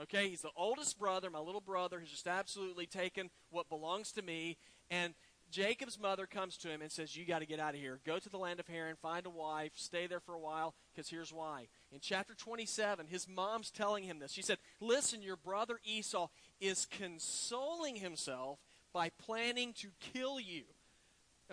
Okay, 0.00 0.28
he's 0.28 0.42
the 0.42 0.50
oldest 0.56 0.98
brother, 0.98 1.28
my 1.28 1.40
little 1.40 1.60
brother, 1.60 1.98
who's 1.98 2.10
just 2.10 2.28
absolutely 2.28 2.86
taken 2.86 3.30
what 3.50 3.68
belongs 3.68 4.12
to 4.12 4.22
me, 4.22 4.56
and 4.90 5.14
Jacob's 5.50 5.98
mother 5.98 6.26
comes 6.26 6.56
to 6.58 6.68
him 6.68 6.82
and 6.82 6.90
says, 6.90 7.16
You 7.16 7.24
got 7.24 7.40
to 7.40 7.46
get 7.46 7.60
out 7.60 7.74
of 7.74 7.80
here. 7.80 7.98
Go 8.06 8.18
to 8.18 8.28
the 8.28 8.38
land 8.38 8.60
of 8.60 8.68
Haran, 8.68 8.96
find 8.96 9.26
a 9.26 9.30
wife, 9.30 9.72
stay 9.74 10.06
there 10.06 10.20
for 10.20 10.34
a 10.34 10.38
while, 10.38 10.74
because 10.94 11.08
here's 11.08 11.32
why. 11.32 11.68
In 11.92 11.98
chapter 12.00 12.34
27, 12.34 13.06
his 13.06 13.28
mom's 13.28 13.70
telling 13.70 14.04
him 14.04 14.18
this. 14.18 14.32
She 14.32 14.42
said, 14.42 14.58
Listen, 14.80 15.22
your 15.22 15.36
brother 15.36 15.80
Esau 15.84 16.28
is 16.60 16.86
consoling 16.86 17.96
himself 17.96 18.58
by 18.92 19.10
planning 19.10 19.72
to 19.74 19.88
kill 20.12 20.40
you. 20.40 20.62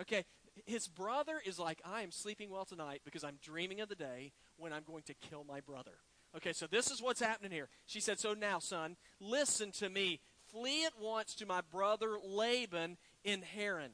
Okay, 0.00 0.24
his 0.66 0.86
brother 0.86 1.40
is 1.44 1.58
like, 1.58 1.80
I 1.84 2.02
am 2.02 2.10
sleeping 2.10 2.50
well 2.50 2.64
tonight 2.64 3.02
because 3.04 3.24
I'm 3.24 3.38
dreaming 3.42 3.80
of 3.80 3.88
the 3.88 3.94
day 3.94 4.32
when 4.56 4.72
I'm 4.72 4.84
going 4.84 5.02
to 5.04 5.14
kill 5.14 5.44
my 5.44 5.60
brother. 5.60 5.92
Okay, 6.36 6.52
so 6.52 6.66
this 6.66 6.90
is 6.90 7.02
what's 7.02 7.20
happening 7.20 7.50
here. 7.50 7.68
She 7.86 8.00
said, 8.00 8.20
So 8.20 8.34
now, 8.34 8.58
son, 8.58 8.96
listen 9.20 9.72
to 9.72 9.88
me. 9.88 10.20
Flee 10.52 10.86
at 10.86 10.98
once 10.98 11.34
to 11.36 11.46
my 11.46 11.60
brother 11.60 12.16
Laban 12.24 12.96
in 13.24 13.42
Haran. 13.42 13.90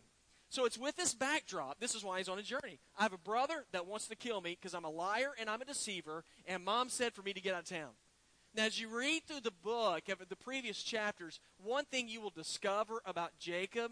So 0.49 0.66
it's 0.66 0.78
with 0.78 0.97
this 0.97 1.14
backdrop. 1.14 1.81
This 1.81 1.95
is 1.95 2.04
why 2.04 2.19
he's 2.19 2.28
on 2.28 2.38
a 2.38 2.43
journey. 2.43 2.78
I 2.97 3.02
have 3.02 3.12
a 3.12 3.19
brother 3.19 3.64
that 3.73 3.87
wants 3.87 4.07
to 4.09 4.16
kill 4.16 4.40
me 4.40 4.57
because 4.61 4.75
I'm 4.75 4.85
a 4.85 4.90
liar 4.90 5.33
and 5.38 5.50
I'm 5.50 5.61
a 5.61 5.64
deceiver, 5.64 6.25
and 6.47 6.64
mom 6.64 6.88
said 6.88 7.12
for 7.12 7.23
me 7.23 7.33
to 7.33 7.40
get 7.40 7.54
out 7.54 7.62
of 7.62 7.69
town. 7.69 7.90
Now, 8.54 8.66
as 8.66 8.81
you 8.81 8.88
read 8.88 9.25
through 9.26 9.40
the 9.40 9.50
book 9.50 10.09
of 10.09 10.28
the 10.28 10.37
previous 10.37 10.83
chapters, 10.83 11.40
one 11.59 11.87
thing 11.87 12.09
you 12.09 12.21
will 12.21 12.31
discover 12.31 13.02
about 13.04 13.37
Jacob 13.40 13.90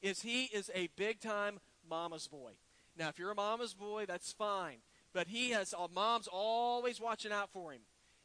is 0.00 0.22
he 0.22 0.44
is 0.44 0.70
a 0.74 0.88
big 0.96 1.20
time 1.20 1.58
mama's 1.88 2.26
boy. 2.26 2.52
Now, 2.96 3.08
if 3.08 3.18
you're 3.18 3.30
a 3.30 3.34
mama's 3.34 3.74
boy, 3.74 4.06
that's 4.06 4.32
fine. 4.32 4.78
But 5.12 5.28
he 5.28 5.50
has, 5.50 5.74
uh, 5.74 5.88
mom's 5.94 6.28
always 6.30 7.00
watching 7.00 7.32
out 7.32 7.50
for 7.52 7.72
him. 7.72 7.82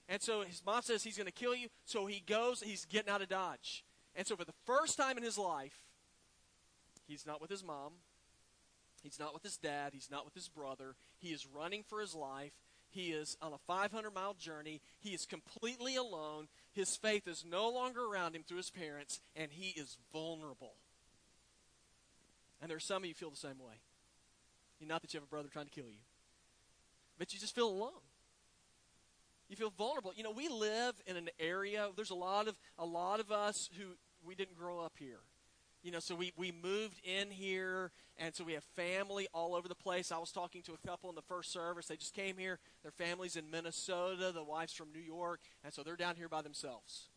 And 0.08 0.22
so 0.22 0.42
his 0.42 0.62
mom 0.66 0.82
says 0.84 1.04
he's 1.04 1.18
going 1.18 1.28
to 1.28 1.34
kill 1.34 1.56
you, 1.56 1.68
so 1.86 2.06
he 2.06 2.22
goes, 2.26 2.62
he's 2.62 2.86
getting 2.86 3.10
out 3.12 3.22
of 3.22 3.30
Dodge. 3.30 3.84
And 4.16 4.26
so 4.28 4.36
for 4.36 4.46
the 4.46 4.54
first 4.66 4.98
time 4.98 5.18
in 5.18 5.24
his 5.24 5.38
life, 5.38 5.83
He's 7.08 7.26
not 7.26 7.42
with 7.42 7.50
his 7.50 7.64
mom. 7.64 7.94
He's 9.04 9.20
not 9.20 9.34
with 9.34 9.44
his 9.44 9.58
dad. 9.58 9.92
He's 9.94 10.10
not 10.10 10.26
with 10.26 10.34
his 10.34 10.48
brother. 10.48 10.96
He 11.18 11.30
is 11.30 11.46
running 11.46 11.84
for 11.84 12.00
his 12.00 12.16
life. 12.16 12.54
He 12.90 13.12
is 13.12 13.38
on 13.42 13.54
a 13.54 13.58
500 13.68 14.12
mile 14.14 14.36
journey. 14.36 14.82
He 15.00 15.10
is 15.10 15.26
completely 15.26 15.96
alone. 15.96 16.48
His 16.72 16.96
faith 16.96 17.28
is 17.28 17.44
no 17.44 17.70
longer 17.70 18.06
around 18.06 18.36
him 18.36 18.44
through 18.48 18.58
his 18.58 18.70
parents, 18.70 19.20
and 19.36 19.52
he 19.52 19.70
is 19.70 19.98
vulnerable. 20.14 20.76
And 22.62 22.70
there 22.70 22.78
are 22.78 22.82
some 22.82 23.04
of 23.04 23.10
you 23.10 23.14
feel 23.14 23.30
the 23.30 23.36
same 23.36 23.60
way. 23.60 23.74
Not 24.80 25.02
that 25.02 25.14
you 25.14 25.18
have 25.20 25.28
a 25.28 25.30
brother 25.30 25.50
trying 25.52 25.66
to 25.66 25.72
kill 25.72 25.88
you, 25.88 26.02
but 27.18 27.34
you 27.34 27.40
just 27.40 27.56
feel 27.56 27.70
alone. 27.70 27.92
You 29.48 29.56
feel 29.56 29.72
vulnerable. 29.78 30.12
You 30.16 30.24
know, 30.24 30.32
we 30.32 30.50
live 30.50 30.96
in 31.08 31.16
an 31.16 31.30
area. 31.40 31.88
There's 31.96 32.10
a 32.10 32.16
lot 32.16 32.48
of 32.50 32.58
a 32.78 32.86
lot 32.86 33.22
of 33.22 33.32
us 33.32 33.70
who 33.78 33.86
we 34.26 34.36
didn't 34.36 34.58
grow 34.58 34.82
up 34.82 34.94
here 34.98 35.20
you 35.84 35.92
know, 35.92 36.00
so 36.00 36.16
we, 36.16 36.32
we 36.38 36.52
moved 36.52 37.02
in 37.04 37.30
here, 37.30 37.92
and 38.18 38.34
so 38.34 38.46
we 38.46 38.54
have 38.54 38.64
family 38.64 39.28
all 39.34 39.54
over 39.54 39.68
the 39.68 39.76
place. 39.76 40.14
I 40.14 40.18
was 40.18 40.32
talking 40.32 40.62
to 40.64 40.74
a 40.74 40.88
couple 40.88 41.10
in 41.10 41.16
the 41.16 41.22
first 41.22 41.52
service. 41.52 41.88
They 41.88 41.98
just 41.98 42.14
came 42.14 42.38
here. 42.38 42.58
Their 42.84 42.92
family's 42.92 43.36
in 43.36 43.52
Minnesota. 43.52 44.32
The 44.34 44.44
wife's 44.44 44.74
from 44.74 44.94
New 44.94 45.02
York, 45.02 45.42
and 45.64 45.74
so 45.74 45.84
they're 45.84 45.98
down 45.98 46.16
here 46.16 46.30
by 46.30 46.42
themselves. 46.42 47.10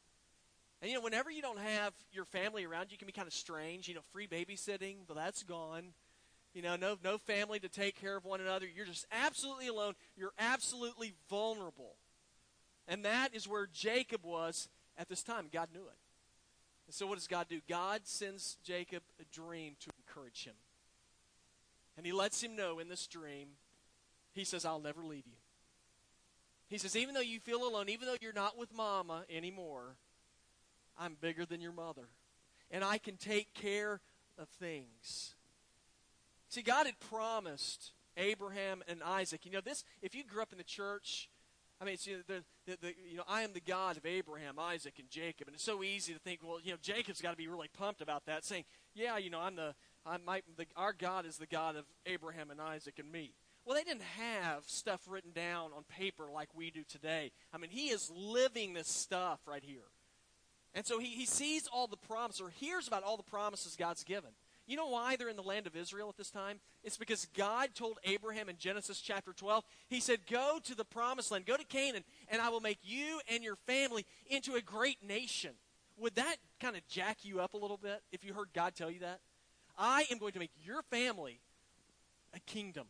And 0.83 0.91
you 0.91 0.97
know, 0.97 1.03
whenever 1.03 1.31
you 1.31 1.43
don't 1.43 1.61
have 1.61 1.95
your 2.13 2.25
family 2.25 2.65
around, 2.65 2.91
you 2.91 2.99
can 2.99 3.07
be 3.07 3.13
kind 3.13 3.29
of 3.29 3.33
strange. 3.33 3.89
You 3.89 3.95
know, 3.95 4.03
free 4.13 4.27
babysitting, 4.27 4.97
but 5.07 5.17
that's 5.17 5.45
gone. 5.45 5.93
You 6.53 6.63
know, 6.63 6.75
no 6.75 6.97
no 7.05 7.19
family 7.19 7.61
to 7.61 7.69
take 7.69 8.01
care 8.01 8.17
of 8.17 8.25
one 8.25 8.41
another. 8.41 8.67
You're 8.67 8.87
just 8.87 9.07
absolutely 9.13 9.69
alone. 9.69 9.95
You're 10.17 10.35
absolutely 10.39 11.15
vulnerable. 11.31 11.95
And 12.89 13.05
that 13.05 13.35
is 13.35 13.47
where 13.47 13.67
Jacob 13.73 14.25
was 14.25 14.69
at 14.99 15.09
this 15.09 15.23
time. 15.23 15.49
God 15.53 15.69
knew 15.73 15.87
it. 15.87 16.06
And 16.87 16.95
so 16.95 17.07
what 17.07 17.16
does 17.16 17.26
God 17.26 17.47
do? 17.49 17.61
God 17.69 18.02
sends 18.05 18.57
Jacob 18.64 19.02
a 19.21 19.25
dream 19.35 19.75
to 19.81 19.90
encourage 19.99 20.45
him. 20.45 20.55
And 21.97 22.07
he 22.07 22.12
lets 22.12 22.43
him 22.43 22.55
know 22.55 22.78
in 22.78 22.88
this 22.88 23.07
dream, 23.07 23.49
he 24.33 24.45
says, 24.45 24.64
I'll 24.64 24.81
never 24.81 25.02
leave 25.02 25.26
you. 25.26 25.33
He 26.69 26.78
says, 26.78 26.97
even 26.97 27.14
though 27.14 27.21
you 27.21 27.40
feel 27.40 27.66
alone, 27.66 27.88
even 27.88 28.07
though 28.07 28.16
you're 28.21 28.33
not 28.33 28.59
with 28.59 28.75
mama 28.75 29.23
anymore, 29.35 29.97
I'm 30.99 31.16
bigger 31.21 31.47
than 31.47 31.61
your 31.61 31.73
mother. 31.73 32.09
And 32.71 32.83
I 32.83 32.99
can 32.99 33.16
take 33.16 33.55
care 33.55 34.00
of 34.38 34.49
things. 34.49 35.35
See, 36.49 36.62
God 36.62 36.87
had 36.87 36.99
promised 36.99 37.93
Abraham 38.16 38.83
and 38.88 39.02
Isaac. 39.02 39.45
You 39.45 39.52
know, 39.52 39.61
this, 39.61 39.85
if 40.02 40.14
you 40.14 40.25
grew 40.25 40.43
up 40.43 40.52
in 40.52 40.59
the 40.59 40.64
church, 40.64 41.28
I 41.80 41.85
mean, 41.85 41.97
you 42.04 42.16
know, 42.28 42.40
the, 42.66 42.95
you 43.09 43.18
know, 43.18 43.25
I 43.28 43.42
am 43.42 43.52
the 43.52 43.61
God 43.61 43.97
of 43.97 44.06
Abraham, 44.06 44.59
Isaac, 44.59 44.95
and 44.99 45.11
Jacob. 45.11 45.49
And 45.49 45.54
it's 45.54 45.64
so 45.64 45.83
easy 45.83 46.14
to 46.14 46.18
think, 46.18 46.40
well, 46.42 46.59
you 46.62 46.71
know, 46.71 46.78
Jacob's 46.80 47.21
got 47.21 47.33
to 47.33 47.37
be 47.37 47.49
really 47.49 47.68
pumped 47.76 48.00
about 48.00 48.25
that, 48.26 48.45
saying, 48.45 48.64
yeah, 48.95 49.18
you 49.18 49.28
know, 49.28 49.40
I'm 49.40 49.56
the, 49.56 49.75
I'm 50.06 50.25
my, 50.25 50.42
the, 50.56 50.64
our 50.75 50.95
God 50.95 51.26
is 51.26 51.37
the 51.37 51.47
God 51.47 51.76
of 51.76 51.85
Abraham 52.06 52.50
and 52.50 52.61
Isaac 52.61 52.99
and 52.99 53.12
me. 53.12 53.35
Well, 53.66 53.76
they 53.76 53.85
didn't 53.85 54.04
have 54.18 54.64
stuff 54.66 55.02
written 55.09 55.33
down 55.33 55.73
on 55.76 55.83
paper 55.85 56.28
like 56.33 56.49
we 56.54 56.71
do 56.71 56.85
today. 56.88 57.33
I 57.52 57.59
mean, 57.59 57.71
he 57.71 57.88
is 57.88 58.11
living 58.14 58.73
this 58.75 58.88
stuff 58.88 59.40
right 59.47 59.62
here. 59.62 59.90
And 60.73 60.87
so 60.87 60.99
he, 60.99 61.09
he 61.09 61.26
sees 61.26 61.66
all 61.66 61.87
the 61.87 61.97
promises, 61.97 62.40
or 62.40 62.50
hears 62.50 62.87
about 62.87 63.02
all 63.02 63.16
the 63.16 63.23
promises 63.23 63.76
God's 63.76 64.04
given. 64.04 64.30
You 64.67 64.77
know 64.77 64.89
why 64.89 65.17
they're 65.17 65.29
in 65.29 65.37
the 65.37 65.43
land 65.43 65.67
of 65.67 65.77
Israel 65.77 66.09
at 66.09 66.17
this 66.17 66.31
time? 66.31 66.59
It's 66.83 66.97
because 66.97 67.27
God 67.37 67.71
told 67.75 67.99
Abraham 68.05 68.49
in 68.49 68.57
Genesis 68.59 69.01
chapter 69.01 69.33
12, 69.33 69.65
He 69.89 70.01
said, 70.01 70.21
Go 70.29 70.59
to 70.65 70.75
the 70.75 70.85
promised 70.85 71.31
land, 71.31 71.47
go 71.47 71.57
to 71.57 71.65
Canaan, 71.65 72.05
and 72.29 72.43
I 72.43 72.49
will 72.49 72.61
make 72.61 72.79
you 72.83 73.21
and 73.31 73.45
your 73.45 73.57
family 73.67 74.07
into 74.29 74.55
a 74.55 74.61
great 74.61 75.03
nation. 75.07 75.53
Would 75.99 76.17
that 76.17 76.37
kind 76.61 76.77
of 76.77 76.87
jack 76.89 77.19
you 77.23 77.41
up 77.41 77.55
a 77.55 77.59
little 77.59 77.79
bit 77.79 78.03
if 78.13 78.25
you 78.25 78.35
heard 78.35 78.49
God 78.53 78.75
tell 78.75 78.91
you 78.91 79.01
that? 79.01 79.21
I 79.79 80.07
am 80.11 80.19
going 80.19 80.33
to 80.33 80.39
make 80.39 80.53
your 80.63 80.83
family 80.91 81.41
a 82.35 82.41
kingdom. 82.41 82.87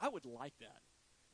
I 0.00 0.08
would 0.08 0.24
like 0.24 0.54
that 0.60 0.80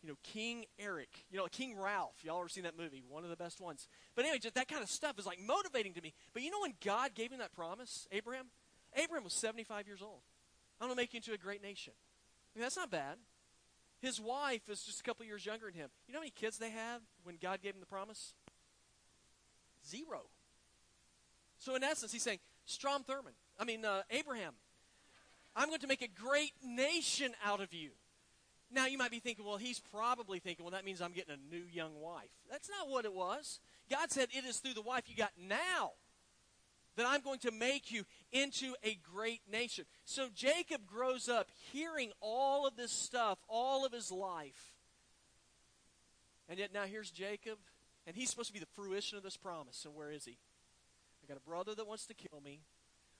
you 0.02 0.08
know, 0.08 0.16
King 0.24 0.64
Eric, 0.78 1.08
you 1.30 1.38
know, 1.38 1.46
King 1.46 1.78
Ralph. 1.78 2.16
Y'all 2.24 2.40
ever 2.40 2.48
seen 2.48 2.64
that 2.64 2.76
movie? 2.76 3.04
One 3.08 3.22
of 3.22 3.30
the 3.30 3.36
best 3.36 3.60
ones. 3.60 3.86
But 4.16 4.24
anyway, 4.24 4.40
just 4.40 4.56
that 4.56 4.66
kind 4.66 4.82
of 4.82 4.90
stuff 4.90 5.18
is 5.18 5.26
like 5.26 5.38
motivating 5.40 5.94
to 5.94 6.00
me. 6.00 6.12
But 6.32 6.42
you 6.42 6.50
know 6.50 6.60
when 6.60 6.74
God 6.84 7.14
gave 7.14 7.30
him 7.30 7.38
that 7.38 7.52
promise, 7.54 8.08
Abraham? 8.10 8.46
Abraham 8.96 9.24
was 9.24 9.32
75 9.32 9.86
years 9.86 10.02
old. 10.02 10.20
I'm 10.80 10.88
going 10.88 10.96
to 10.96 11.00
make 11.02 11.12
you 11.12 11.18
into 11.18 11.32
a 11.32 11.38
great 11.38 11.62
nation. 11.62 11.92
I 12.54 12.58
mean, 12.58 12.62
that's 12.62 12.76
not 12.76 12.90
bad. 12.90 13.16
His 14.00 14.20
wife 14.20 14.68
is 14.68 14.82
just 14.82 15.00
a 15.00 15.02
couple 15.04 15.24
years 15.24 15.46
younger 15.46 15.66
than 15.66 15.74
him. 15.74 15.90
You 16.06 16.12
know 16.12 16.18
how 16.18 16.22
many 16.22 16.32
kids 16.32 16.58
they 16.58 16.70
had 16.70 17.00
when 17.22 17.36
God 17.40 17.62
gave 17.62 17.74
him 17.74 17.80
the 17.80 17.86
promise? 17.86 18.34
Zero. 19.88 20.22
So 21.58 21.76
in 21.76 21.84
essence, 21.84 22.12
he's 22.12 22.22
saying, 22.22 22.40
Strom 22.64 23.04
Thurmond, 23.04 23.36
I 23.58 23.64
mean, 23.64 23.84
uh, 23.84 24.02
Abraham, 24.10 24.54
I'm 25.54 25.68
going 25.68 25.80
to 25.80 25.86
make 25.86 26.02
a 26.02 26.08
great 26.08 26.52
nation 26.64 27.32
out 27.44 27.60
of 27.60 27.72
you. 27.72 27.90
Now, 28.74 28.86
you 28.86 28.96
might 28.98 29.10
be 29.10 29.20
thinking, 29.20 29.44
well, 29.44 29.58
he's 29.58 29.78
probably 29.78 30.38
thinking, 30.38 30.64
well, 30.64 30.72
that 30.72 30.84
means 30.84 31.02
I'm 31.02 31.12
getting 31.12 31.34
a 31.34 31.54
new 31.54 31.62
young 31.70 32.00
wife. 32.00 32.30
That's 32.50 32.70
not 32.70 32.88
what 32.88 33.04
it 33.04 33.12
was. 33.12 33.60
God 33.90 34.10
said, 34.10 34.28
it 34.32 34.44
is 34.44 34.58
through 34.58 34.74
the 34.74 34.82
wife 34.82 35.04
you 35.06 35.14
got 35.14 35.32
now 35.38 35.92
that 36.96 37.06
I'm 37.06 37.22
going 37.22 37.38
to 37.40 37.50
make 37.50 37.90
you 37.90 38.04
into 38.32 38.74
a 38.84 38.98
great 39.14 39.40
nation. 39.50 39.84
So 40.04 40.28
Jacob 40.34 40.86
grows 40.86 41.28
up 41.28 41.48
hearing 41.72 42.12
all 42.20 42.66
of 42.66 42.76
this 42.76 42.92
stuff 42.92 43.38
all 43.48 43.86
of 43.86 43.92
his 43.92 44.10
life. 44.10 44.72
And 46.48 46.58
yet 46.58 46.72
now 46.74 46.84
here's 46.84 47.10
Jacob, 47.10 47.58
and 48.06 48.14
he's 48.14 48.30
supposed 48.30 48.48
to 48.48 48.52
be 48.52 48.60
the 48.60 48.66
fruition 48.74 49.16
of 49.16 49.24
this 49.24 49.36
promise. 49.36 49.84
And 49.84 49.94
where 49.94 50.10
is 50.10 50.24
he? 50.24 50.36
I 51.22 51.28
got 51.28 51.36
a 51.36 51.48
brother 51.48 51.74
that 51.74 51.86
wants 51.86 52.06
to 52.06 52.14
kill 52.14 52.40
me. 52.44 52.60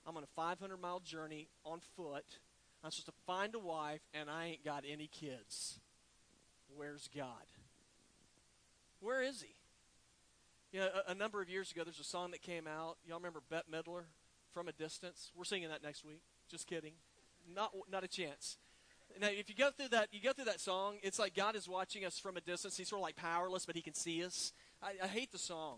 I'm 0.05 0.17
on 0.17 0.23
a 0.23 0.27
500 0.35 0.77
mile 0.77 0.99
journey 0.99 1.47
on 1.65 1.79
foot. 1.95 2.25
I'm 2.83 2.91
supposed 2.91 3.05
to 3.05 3.13
find 3.25 3.55
a 3.55 3.59
wife, 3.59 4.01
and 4.13 4.29
I 4.29 4.45
ain't 4.47 4.65
got 4.65 4.83
any 4.87 5.07
kids. 5.07 5.79
Where's 6.75 7.09
God? 7.15 7.27
Where 8.99 9.21
is 9.21 9.41
he? 9.41 9.55
You 10.73 10.79
know, 10.79 10.89
a, 11.07 11.11
a, 11.11 11.15
number 11.15 11.39
of 11.39 11.49
years 11.49 11.71
ago, 11.71 11.83
there's 11.83 11.99
a 11.99 12.03
song 12.03 12.31
that 12.31 12.41
came 12.41 12.65
out. 12.65 12.97
Y'all 13.07 13.17
remember 13.17 13.41
Bette 13.47 13.65
Midler, 13.71 14.05
From 14.55 14.67
a 14.67 14.71
Distance? 14.71 15.31
We're 15.35 15.43
singing 15.43 15.69
that 15.69 15.83
next 15.83 16.03
week. 16.03 16.23
Just 16.49 16.65
kidding. 16.65 16.93
Not, 17.47 17.71
not 17.91 18.03
a 18.03 18.07
chance. 18.07 18.57
Now, 19.21 19.27
if 19.27 19.49
you 19.49 19.55
go 19.55 19.69
through 19.69 19.89
that, 19.89 20.07
you 20.11 20.19
go 20.19 20.33
through 20.33 20.45
that 20.45 20.59
song. 20.59 20.97
It's 21.03 21.19
like 21.19 21.35
God 21.35 21.55
is 21.55 21.69
watching 21.69 22.05
us 22.05 22.17
from 22.17 22.37
a 22.37 22.41
distance. 22.41 22.75
He's 22.75 22.89
sort 22.89 23.01
of 23.01 23.03
like 23.03 23.15
powerless, 23.15 23.67
but 23.67 23.75
He 23.75 23.83
can 23.83 23.93
see 23.93 24.25
us. 24.25 24.51
I, 24.81 24.93
I 25.03 25.07
hate 25.07 25.31
the 25.31 25.37
song 25.37 25.77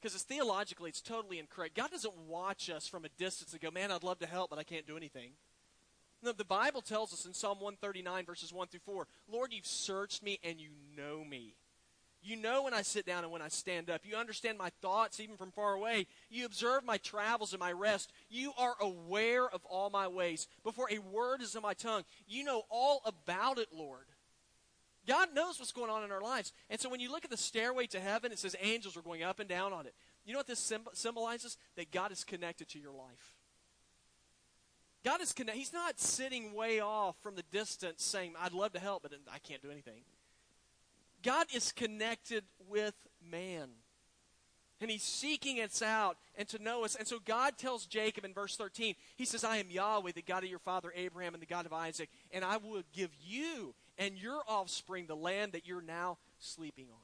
because 0.00 0.14
it's 0.14 0.24
theologically, 0.24 0.88
it's 0.88 1.02
totally 1.02 1.38
incorrect. 1.38 1.76
God 1.76 1.90
doesn't 1.90 2.16
watch 2.26 2.70
us 2.70 2.88
from 2.88 3.04
a 3.04 3.10
distance 3.18 3.52
and 3.52 3.60
go, 3.60 3.70
"Man, 3.70 3.92
I'd 3.92 4.02
love 4.02 4.20
to 4.20 4.26
help, 4.26 4.48
but 4.48 4.58
I 4.58 4.62
can't 4.62 4.86
do 4.86 4.96
anything." 4.96 5.32
No, 6.22 6.32
the 6.32 6.44
Bible 6.46 6.80
tells 6.80 7.12
us 7.12 7.26
in 7.26 7.34
Psalm 7.34 7.60
139, 7.60 8.24
verses 8.24 8.50
1 8.50 8.68
through 8.68 8.80
4 8.86 9.06
Lord, 9.28 9.52
you've 9.52 9.66
searched 9.66 10.22
me 10.22 10.40
and 10.42 10.58
you 10.58 10.70
know 10.96 11.22
me. 11.22 11.56
You 12.24 12.36
know 12.36 12.62
when 12.62 12.72
I 12.72 12.80
sit 12.80 13.04
down 13.04 13.22
and 13.22 13.30
when 13.30 13.42
I 13.42 13.48
stand 13.48 13.90
up. 13.90 14.00
You 14.02 14.16
understand 14.16 14.56
my 14.56 14.70
thoughts 14.80 15.20
even 15.20 15.36
from 15.36 15.50
far 15.50 15.74
away. 15.74 16.06
You 16.30 16.46
observe 16.46 16.82
my 16.82 16.96
travels 16.96 17.52
and 17.52 17.60
my 17.60 17.70
rest. 17.70 18.10
You 18.30 18.52
are 18.56 18.74
aware 18.80 19.46
of 19.46 19.62
all 19.66 19.90
my 19.90 20.08
ways. 20.08 20.48
Before 20.62 20.88
a 20.90 20.98
word 20.98 21.42
is 21.42 21.54
in 21.54 21.60
my 21.60 21.74
tongue, 21.74 22.04
you 22.26 22.42
know 22.42 22.62
all 22.70 23.02
about 23.04 23.58
it, 23.58 23.68
Lord. 23.72 24.06
God 25.06 25.34
knows 25.34 25.58
what's 25.58 25.72
going 25.72 25.90
on 25.90 26.02
in 26.02 26.10
our 26.10 26.22
lives. 26.22 26.54
And 26.70 26.80
so 26.80 26.88
when 26.88 27.00
you 27.00 27.12
look 27.12 27.26
at 27.26 27.30
the 27.30 27.36
stairway 27.36 27.86
to 27.88 28.00
heaven, 28.00 28.32
it 28.32 28.38
says 28.38 28.56
angels 28.58 28.96
are 28.96 29.02
going 29.02 29.22
up 29.22 29.38
and 29.38 29.48
down 29.48 29.74
on 29.74 29.84
it. 29.84 29.94
You 30.24 30.32
know 30.32 30.38
what 30.38 30.46
this 30.46 30.72
symbolizes? 30.94 31.58
That 31.76 31.92
God 31.92 32.10
is 32.10 32.24
connected 32.24 32.70
to 32.70 32.78
your 32.78 32.94
life. 32.94 33.34
God 35.04 35.20
is 35.20 35.34
connected. 35.34 35.58
He's 35.58 35.74
not 35.74 36.00
sitting 36.00 36.54
way 36.54 36.80
off 36.80 37.16
from 37.22 37.36
the 37.36 37.44
distance 37.52 38.02
saying, 38.02 38.32
I'd 38.40 38.54
love 38.54 38.72
to 38.72 38.80
help, 38.80 39.02
but 39.02 39.12
I 39.30 39.38
can't 39.40 39.60
do 39.60 39.70
anything. 39.70 40.00
God 41.24 41.46
is 41.52 41.72
connected 41.72 42.44
with 42.68 42.94
man. 43.28 43.68
And 44.80 44.90
he's 44.90 45.02
seeking 45.02 45.60
us 45.60 45.80
out 45.80 46.18
and 46.36 46.46
to 46.48 46.62
know 46.62 46.84
us. 46.84 46.94
And 46.94 47.08
so 47.08 47.18
God 47.24 47.56
tells 47.56 47.86
Jacob 47.86 48.24
in 48.24 48.34
verse 48.34 48.56
13, 48.56 48.94
he 49.16 49.24
says, 49.24 49.42
I 49.42 49.56
am 49.56 49.70
Yahweh, 49.70 50.12
the 50.14 50.22
God 50.22 50.44
of 50.44 50.50
your 50.50 50.58
father 50.58 50.92
Abraham 50.94 51.32
and 51.32 51.42
the 51.42 51.46
God 51.46 51.64
of 51.64 51.72
Isaac, 51.72 52.10
and 52.32 52.44
I 52.44 52.58
will 52.58 52.82
give 52.92 53.10
you 53.24 53.74
and 53.98 54.18
your 54.18 54.42
offspring 54.46 55.06
the 55.06 55.16
land 55.16 55.52
that 55.52 55.66
you're 55.66 55.80
now 55.80 56.18
sleeping 56.38 56.86
on. 56.92 56.98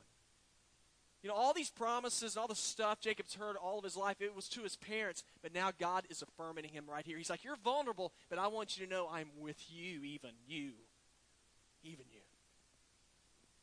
You 1.23 1.29
know, 1.29 1.37
all 1.37 1.53
these 1.53 1.71
promises 1.71 2.35
and 2.35 2.41
all 2.41 2.49
the 2.49 2.55
stuff 2.55 3.00
Jacob's 3.00 3.35
heard 3.35 3.57
all 3.57 3.79
of 3.79 3.85
his 3.85 3.97
life, 3.97 4.17
it 4.21 4.35
was 4.35 4.49
to 4.50 4.62
his 4.62 4.77
parents, 4.77 5.23
but 5.43 5.55
now 5.55 5.71
God 5.79 6.05
is 6.09 6.23
affirming 6.23 6.65
him 6.65 6.85
right 6.89 7.05
here. 7.05 7.19
He's 7.19 7.31
like, 7.31 7.45
You're 7.45 7.57
vulnerable, 7.57 8.12
but 8.31 8.39
I 8.39 8.49
want 8.49 8.79
you 8.79 8.87
to 8.87 8.93
know 8.93 9.09
I'm 9.11 9.29
with 9.39 9.59
you, 9.71 10.03
even 10.03 10.31
you. 10.47 10.73
Even 11.83 12.07
you. 12.11 12.21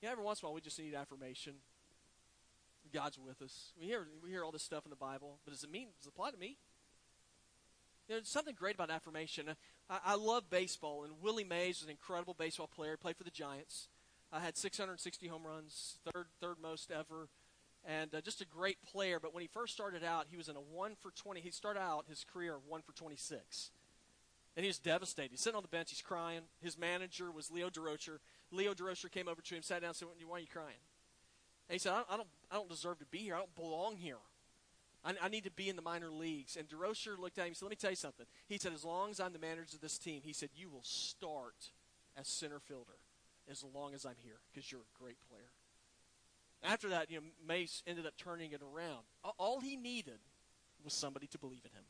Yeah, 0.01 0.11
every 0.11 0.23
once 0.23 0.41
in 0.41 0.45
a 0.45 0.49
while 0.49 0.55
we 0.55 0.61
just 0.61 0.79
need 0.79 0.93
affirmation. 0.93 1.53
God's 2.93 3.17
with 3.17 3.41
us. 3.41 3.73
We 3.79 3.85
hear 3.85 4.07
we 4.23 4.29
hear 4.29 4.43
all 4.43 4.51
this 4.51 4.63
stuff 4.63 4.85
in 4.85 4.89
the 4.91 4.95
Bible, 4.95 5.39
but 5.43 5.51
does 5.51 5.63
it 5.63 5.71
mean 5.71 5.89
does 5.97 6.05
it 6.05 6.09
apply 6.09 6.31
to 6.31 6.37
me? 6.37 6.57
There's 8.07 8.29
something 8.29 8.55
great 8.57 8.75
about 8.75 8.89
affirmation. 8.89 9.49
I, 9.89 9.99
I 10.05 10.15
love 10.15 10.49
baseball, 10.49 11.03
and 11.03 11.13
Willie 11.21 11.43
Mays 11.43 11.79
was 11.79 11.85
an 11.85 11.89
incredible 11.89 12.35
baseball 12.37 12.67
player. 12.67 12.91
He 12.91 12.97
played 12.97 13.17
for 13.17 13.25
the 13.25 13.31
Giants. 13.31 13.89
I 14.31 14.39
had 14.39 14.55
660 14.55 15.27
home 15.27 15.45
runs, 15.45 15.97
third 16.13 16.27
third 16.39 16.57
most 16.61 16.91
ever, 16.91 17.27
and 17.83 18.13
uh, 18.13 18.21
just 18.21 18.39
a 18.39 18.45
great 18.45 18.77
player. 18.83 19.19
But 19.19 19.33
when 19.33 19.41
he 19.41 19.47
first 19.47 19.73
started 19.73 20.03
out, 20.03 20.27
he 20.29 20.37
was 20.37 20.47
in 20.47 20.55
a 20.55 20.61
one 20.61 20.95
for 21.01 21.11
20. 21.11 21.41
He 21.41 21.51
started 21.51 21.79
out 21.79 22.05
his 22.07 22.23
career 22.31 22.57
one 22.67 22.81
for 22.83 22.93
26. 22.93 23.71
And 24.55 24.63
he 24.63 24.69
was 24.69 24.79
devastated. 24.79 25.31
He's 25.31 25.41
sitting 25.41 25.57
on 25.57 25.61
the 25.61 25.67
bench. 25.67 25.91
He's 25.91 26.01
crying. 26.01 26.41
His 26.61 26.79
manager 26.79 27.31
was 27.31 27.51
Leo 27.51 27.69
Durocher. 27.69 28.17
Leo 28.51 28.73
Durocher 28.73 29.11
came 29.11 29.27
over 29.27 29.41
to 29.41 29.55
him, 29.55 29.61
sat 29.61 29.81
down, 29.81 29.89
and 29.89 29.95
said, 29.95 30.07
"Why 30.25 30.37
are 30.37 30.39
you 30.39 30.47
crying?" 30.47 30.81
And 31.69 31.73
he 31.73 31.79
said, 31.79 31.93
I, 31.93 32.03
I 32.09 32.17
don't, 32.17 32.29
I 32.49 32.55
don't 32.55 32.69
deserve 32.69 32.99
to 32.99 33.05
be 33.05 33.19
here. 33.19 33.35
I 33.35 33.39
don't 33.39 33.55
belong 33.55 33.97
here. 33.97 34.17
I, 35.03 35.13
I 35.21 35.27
need 35.27 35.43
to 35.43 35.51
be 35.51 35.69
in 35.69 35.75
the 35.75 35.81
minor 35.81 36.09
leagues." 36.09 36.55
And 36.55 36.67
Durocher 36.67 37.17
looked 37.17 37.37
at 37.37 37.45
him. 37.45 37.49
He 37.49 37.55
said, 37.55 37.65
"Let 37.65 37.71
me 37.71 37.75
tell 37.75 37.89
you 37.89 37.95
something." 37.95 38.25
He 38.47 38.57
said, 38.57 38.73
"As 38.73 38.85
long 38.85 39.11
as 39.11 39.19
I'm 39.19 39.33
the 39.33 39.39
manager 39.39 39.75
of 39.75 39.81
this 39.81 39.97
team, 39.97 40.21
he 40.23 40.33
said 40.33 40.49
you 40.55 40.69
will 40.69 40.83
start 40.83 41.71
as 42.15 42.27
center 42.27 42.59
fielder 42.59 42.97
as 43.49 43.63
long 43.63 43.93
as 43.93 44.05
I'm 44.05 44.17
here 44.23 44.39
because 44.51 44.71
you're 44.71 44.81
a 44.81 45.03
great 45.03 45.17
player." 45.29 45.51
After 46.63 46.89
that, 46.89 47.11
you 47.11 47.17
know, 47.17 47.25
Mays 47.47 47.83
ended 47.85 48.05
up 48.05 48.13
turning 48.17 48.51
it 48.51 48.61
around. 48.61 49.05
All 49.37 49.59
he 49.59 49.75
needed 49.75 50.19
was 50.83 50.93
somebody 50.93 51.27
to 51.27 51.37
believe 51.37 51.61
in 51.63 51.71
him. 51.71 51.85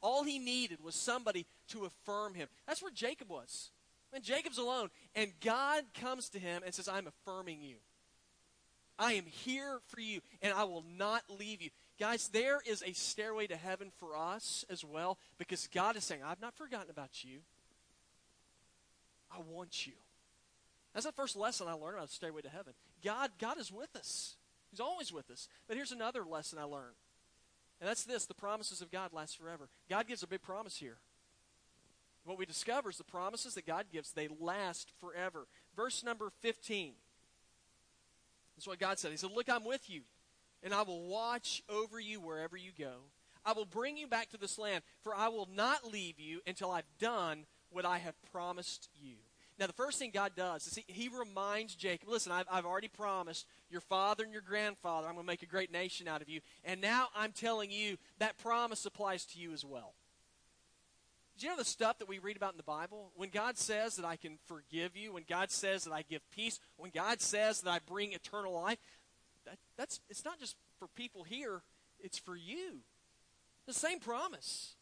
All 0.00 0.24
he 0.24 0.38
needed 0.38 0.82
was 0.82 0.94
somebody 0.94 1.46
to 1.68 1.84
affirm 1.84 2.34
him. 2.34 2.48
That's 2.66 2.82
where 2.82 2.90
Jacob 2.90 3.30
was. 3.30 3.70
And 4.14 4.22
Jacob's 4.22 4.58
alone, 4.58 4.90
and 5.16 5.32
God 5.40 5.82
comes 6.00 6.28
to 6.30 6.38
him 6.38 6.62
and 6.64 6.72
says, 6.72 6.88
I'm 6.88 7.08
affirming 7.08 7.60
you. 7.60 7.76
I 8.96 9.14
am 9.14 9.26
here 9.26 9.80
for 9.88 10.00
you, 10.00 10.20
and 10.40 10.54
I 10.54 10.62
will 10.64 10.84
not 10.96 11.22
leave 11.28 11.60
you. 11.60 11.70
Guys, 11.98 12.28
there 12.28 12.60
is 12.64 12.82
a 12.86 12.92
stairway 12.92 13.48
to 13.48 13.56
heaven 13.56 13.90
for 13.98 14.16
us 14.16 14.64
as 14.70 14.84
well 14.84 15.18
because 15.36 15.68
God 15.74 15.96
is 15.96 16.04
saying, 16.04 16.20
I've 16.24 16.40
not 16.40 16.54
forgotten 16.54 16.90
about 16.90 17.24
you. 17.24 17.40
I 19.32 19.40
want 19.50 19.84
you. 19.84 19.94
That's 20.92 21.06
the 21.06 21.12
first 21.12 21.34
lesson 21.34 21.66
I 21.66 21.72
learned 21.72 21.96
about 21.96 22.08
the 22.08 22.14
stairway 22.14 22.42
to 22.42 22.48
heaven. 22.48 22.74
God, 23.04 23.30
God 23.40 23.58
is 23.58 23.72
with 23.72 23.96
us. 23.96 24.36
He's 24.70 24.78
always 24.78 25.12
with 25.12 25.28
us. 25.28 25.48
But 25.66 25.76
here's 25.76 25.90
another 25.90 26.24
lesson 26.24 26.60
I 26.60 26.64
learned. 26.64 26.94
And 27.80 27.88
that's 27.88 28.04
this 28.04 28.26
the 28.26 28.34
promises 28.34 28.80
of 28.80 28.92
God 28.92 29.12
last 29.12 29.38
forever. 29.38 29.68
God 29.90 30.06
gives 30.06 30.22
a 30.22 30.28
big 30.28 30.42
promise 30.42 30.76
here. 30.76 30.98
What 32.24 32.38
we 32.38 32.46
discover 32.46 32.90
is 32.90 32.96
the 32.96 33.04
promises 33.04 33.54
that 33.54 33.66
God 33.66 33.86
gives, 33.92 34.12
they 34.12 34.28
last 34.40 34.92
forever. 35.00 35.46
Verse 35.76 36.02
number 36.02 36.30
15. 36.40 36.94
That's 38.56 38.66
what 38.66 38.78
God 38.78 38.98
said. 38.98 39.10
He 39.10 39.16
said, 39.16 39.32
Look, 39.34 39.50
I'm 39.50 39.64
with 39.64 39.90
you, 39.90 40.02
and 40.62 40.72
I 40.72 40.82
will 40.82 41.02
watch 41.02 41.62
over 41.68 42.00
you 42.00 42.20
wherever 42.20 42.56
you 42.56 42.70
go. 42.78 42.94
I 43.44 43.52
will 43.52 43.66
bring 43.66 43.96
you 43.96 44.06
back 44.06 44.30
to 44.30 44.38
this 44.38 44.58
land, 44.58 44.82
for 45.02 45.14
I 45.14 45.28
will 45.28 45.48
not 45.54 45.90
leave 45.92 46.18
you 46.18 46.40
until 46.46 46.70
I've 46.70 46.88
done 46.98 47.44
what 47.70 47.84
I 47.84 47.98
have 47.98 48.14
promised 48.32 48.88
you. 49.02 49.16
Now, 49.58 49.66
the 49.66 49.72
first 49.72 49.98
thing 49.98 50.10
God 50.12 50.32
does 50.34 50.66
is 50.66 50.74
he, 50.74 50.84
he 50.88 51.08
reminds 51.08 51.74
Jacob, 51.76 52.08
listen, 52.08 52.32
I've, 52.32 52.46
I've 52.50 52.64
already 52.64 52.88
promised 52.88 53.46
your 53.70 53.82
father 53.82 54.24
and 54.24 54.32
your 54.32 54.42
grandfather, 54.42 55.06
I'm 55.06 55.14
going 55.14 55.26
to 55.26 55.30
make 55.30 55.42
a 55.42 55.46
great 55.46 55.70
nation 55.70 56.08
out 56.08 56.22
of 56.22 56.28
you. 56.28 56.40
And 56.64 56.80
now 56.80 57.08
I'm 57.14 57.32
telling 57.32 57.70
you 57.70 57.96
that 58.18 58.38
promise 58.38 58.84
applies 58.84 59.24
to 59.26 59.38
you 59.38 59.52
as 59.52 59.64
well. 59.64 59.94
Do 61.36 61.46
you 61.46 61.52
know 61.52 61.58
the 61.58 61.64
stuff 61.64 61.98
that 61.98 62.08
we 62.08 62.18
read 62.18 62.36
about 62.36 62.52
in 62.52 62.56
the 62.56 62.62
Bible? 62.62 63.10
When 63.16 63.30
God 63.30 63.58
says 63.58 63.96
that 63.96 64.04
I 64.04 64.16
can 64.16 64.38
forgive 64.46 64.96
you, 64.96 65.12
when 65.12 65.24
God 65.28 65.50
says 65.50 65.84
that 65.84 65.92
I 65.92 66.02
give 66.02 66.22
peace, 66.30 66.60
when 66.76 66.90
God 66.90 67.20
says 67.20 67.62
that 67.62 67.70
I 67.70 67.80
bring 67.84 68.12
eternal 68.12 68.52
life, 68.52 68.78
that, 69.44 69.58
that's 69.76 70.00
it's 70.08 70.24
not 70.24 70.38
just 70.38 70.56
for 70.78 70.86
people 70.88 71.24
here, 71.24 71.62
it's 71.98 72.18
for 72.18 72.36
you. 72.36 72.80
The 73.66 73.72
same 73.72 73.98
promise. 73.98 74.74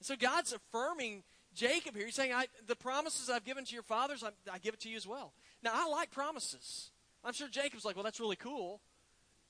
And 0.00 0.06
so 0.06 0.16
God's 0.16 0.52
affirming 0.52 1.22
Jacob 1.54 1.94
here. 1.94 2.06
He's 2.06 2.16
saying, 2.16 2.32
I, 2.32 2.46
The 2.66 2.76
promises 2.76 3.30
I've 3.30 3.44
given 3.44 3.64
to 3.64 3.74
your 3.74 3.82
fathers, 3.82 4.24
I, 4.24 4.30
I 4.52 4.58
give 4.58 4.74
it 4.74 4.80
to 4.80 4.88
you 4.88 4.96
as 4.96 5.06
well. 5.06 5.32
Now, 5.62 5.70
I 5.74 5.88
like 5.88 6.10
promises. 6.10 6.90
I'm 7.24 7.32
sure 7.32 7.48
Jacob's 7.48 7.84
like, 7.84 7.94
Well, 7.94 8.04
that's 8.04 8.20
really 8.20 8.36
cool. 8.36 8.80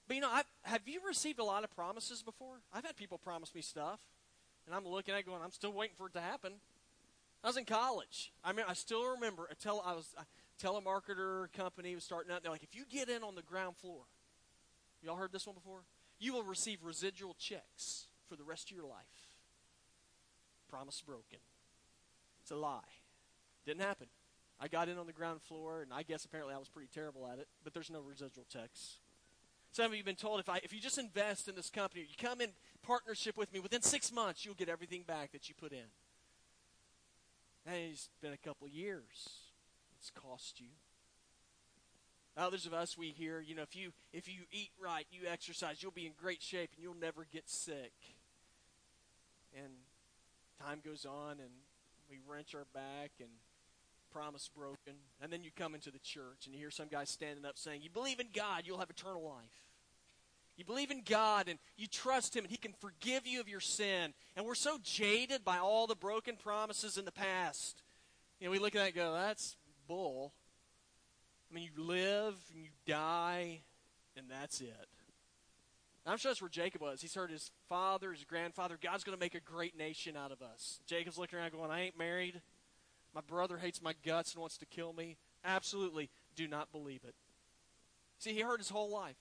But 0.06 0.16
you 0.16 0.20
know, 0.20 0.30
I've, 0.30 0.44
have 0.62 0.82
you 0.86 1.00
received 1.06 1.38
a 1.38 1.44
lot 1.44 1.64
of 1.64 1.74
promises 1.74 2.22
before? 2.22 2.60
I've 2.72 2.84
had 2.84 2.96
people 2.96 3.16
promise 3.16 3.54
me 3.54 3.62
stuff. 3.62 4.00
And 4.66 4.74
I'm 4.74 4.86
looking 4.86 5.14
at 5.14 5.26
going, 5.26 5.42
I'm 5.42 5.50
still 5.50 5.72
waiting 5.72 5.96
for 5.96 6.06
it 6.06 6.14
to 6.14 6.20
happen. 6.20 6.52
I 7.42 7.48
was 7.48 7.56
in 7.56 7.64
college. 7.64 8.32
I 8.42 8.52
mean, 8.52 8.64
I 8.68 8.72
still 8.72 9.14
remember 9.14 9.48
a 9.50 9.54
tele, 9.54 9.82
I 9.84 9.92
was 9.92 10.14
a 10.16 10.24
telemarketer 10.64 11.52
company 11.52 11.94
was 11.94 12.04
starting 12.04 12.32
out. 12.32 12.42
They're 12.42 12.52
like, 12.52 12.62
if 12.62 12.74
you 12.74 12.84
get 12.90 13.08
in 13.08 13.22
on 13.22 13.34
the 13.34 13.42
ground 13.42 13.76
floor, 13.76 14.02
y'all 15.02 15.16
heard 15.16 15.32
this 15.32 15.46
one 15.46 15.54
before? 15.54 15.80
You 16.18 16.32
will 16.32 16.42
receive 16.42 16.78
residual 16.82 17.34
checks 17.38 18.06
for 18.28 18.36
the 18.36 18.44
rest 18.44 18.70
of 18.70 18.76
your 18.76 18.86
life. 18.86 19.04
Promise 20.70 21.02
broken. 21.02 21.38
It's 22.42 22.50
a 22.50 22.56
lie. 22.56 22.80
Didn't 23.66 23.82
happen. 23.82 24.06
I 24.60 24.68
got 24.68 24.88
in 24.88 24.98
on 24.98 25.06
the 25.06 25.12
ground 25.12 25.42
floor, 25.42 25.82
and 25.82 25.92
I 25.92 26.02
guess 26.02 26.24
apparently 26.24 26.54
I 26.54 26.58
was 26.58 26.68
pretty 26.68 26.88
terrible 26.94 27.26
at 27.26 27.38
it, 27.38 27.48
but 27.62 27.74
there's 27.74 27.90
no 27.90 28.00
residual 28.00 28.46
checks. 28.48 28.98
Some 29.72 29.86
of 29.86 29.92
you 29.92 29.98
have 29.98 30.06
been 30.06 30.14
told 30.14 30.38
if, 30.40 30.48
I, 30.48 30.60
if 30.62 30.72
you 30.72 30.80
just 30.80 30.98
invest 30.98 31.48
in 31.48 31.56
this 31.56 31.68
company, 31.68 32.02
you 32.02 32.16
come 32.16 32.40
in 32.40 32.50
partnership 32.86 33.36
with 33.36 33.52
me, 33.52 33.60
within 33.60 33.82
six 33.82 34.12
months, 34.12 34.44
you'll 34.44 34.54
get 34.54 34.68
everything 34.68 35.02
back 35.06 35.32
that 35.32 35.48
you 35.48 35.54
put 35.54 35.72
in. 35.72 35.88
And 37.66 37.76
it's 37.92 38.08
been 38.20 38.32
a 38.32 38.36
couple 38.38 38.68
years. 38.68 39.40
It's 39.98 40.10
cost 40.10 40.60
you. 40.60 40.68
Others 42.36 42.66
of 42.66 42.74
us, 42.74 42.98
we 42.98 43.10
hear, 43.10 43.40
you 43.40 43.54
know, 43.54 43.62
if 43.62 43.76
you 43.76 43.92
if 44.12 44.28
you 44.28 44.40
eat 44.50 44.70
right, 44.82 45.06
you 45.10 45.28
exercise, 45.30 45.82
you'll 45.82 45.92
be 45.92 46.04
in 46.04 46.12
great 46.20 46.42
shape 46.42 46.70
and 46.74 46.82
you'll 46.82 46.94
never 47.00 47.26
get 47.32 47.48
sick. 47.48 47.92
And 49.56 49.72
time 50.60 50.80
goes 50.84 51.06
on 51.06 51.38
and 51.38 51.50
we 52.10 52.18
wrench 52.28 52.54
our 52.54 52.66
back 52.74 53.12
and 53.20 53.30
promise 54.12 54.50
broken. 54.54 54.94
And 55.22 55.32
then 55.32 55.44
you 55.44 55.50
come 55.56 55.74
into 55.74 55.92
the 55.92 56.00
church 56.00 56.46
and 56.46 56.54
you 56.54 56.60
hear 56.60 56.72
some 56.72 56.88
guy 56.90 57.04
standing 57.04 57.44
up 57.44 57.56
saying, 57.56 57.82
You 57.82 57.90
believe 57.90 58.18
in 58.18 58.28
God, 58.34 58.62
you'll 58.64 58.78
have 58.78 58.90
eternal 58.90 59.22
life. 59.22 59.73
You 60.56 60.64
believe 60.64 60.90
in 60.90 61.02
God 61.04 61.48
and 61.48 61.58
you 61.76 61.86
trust 61.86 62.36
Him 62.36 62.44
and 62.44 62.50
He 62.50 62.56
can 62.56 62.74
forgive 62.80 63.26
you 63.26 63.40
of 63.40 63.48
your 63.48 63.60
sin. 63.60 64.14
And 64.36 64.46
we're 64.46 64.54
so 64.54 64.78
jaded 64.82 65.44
by 65.44 65.58
all 65.58 65.86
the 65.86 65.96
broken 65.96 66.36
promises 66.36 66.96
in 66.96 67.04
the 67.04 67.12
past. 67.12 67.82
You 68.40 68.46
know, 68.46 68.50
we 68.52 68.58
look 68.58 68.74
at 68.74 68.78
that 68.78 68.86
and 68.86 68.94
go, 68.94 69.12
That's 69.12 69.56
bull. 69.88 70.32
I 71.50 71.54
mean, 71.54 71.70
you 71.74 71.84
live 71.84 72.34
and 72.52 72.64
you 72.64 72.70
die, 72.86 73.60
and 74.16 74.26
that's 74.28 74.60
it. 74.60 74.88
I'm 76.06 76.18
sure 76.18 76.30
that's 76.30 76.42
where 76.42 76.50
Jacob 76.50 76.82
was. 76.82 77.00
He's 77.00 77.14
heard 77.14 77.30
his 77.30 77.50
father, 77.68 78.12
his 78.12 78.24
grandfather, 78.24 78.78
God's 78.80 79.04
going 79.04 79.16
to 79.16 79.20
make 79.20 79.34
a 79.34 79.40
great 79.40 79.76
nation 79.76 80.16
out 80.16 80.32
of 80.32 80.42
us. 80.42 80.80
Jacob's 80.86 81.16
looking 81.16 81.38
around 81.38 81.52
going, 81.52 81.70
I 81.70 81.82
ain't 81.82 81.98
married. 81.98 82.42
My 83.14 83.22
brother 83.26 83.56
hates 83.56 83.80
my 83.80 83.94
guts 84.04 84.34
and 84.34 84.40
wants 84.40 84.58
to 84.58 84.66
kill 84.66 84.92
me. 84.92 85.16
Absolutely 85.44 86.10
do 86.36 86.46
not 86.46 86.72
believe 86.72 87.04
it. 87.04 87.14
See, 88.18 88.34
he 88.34 88.40
heard 88.40 88.58
his 88.58 88.68
whole 88.68 88.90
life. 88.90 89.16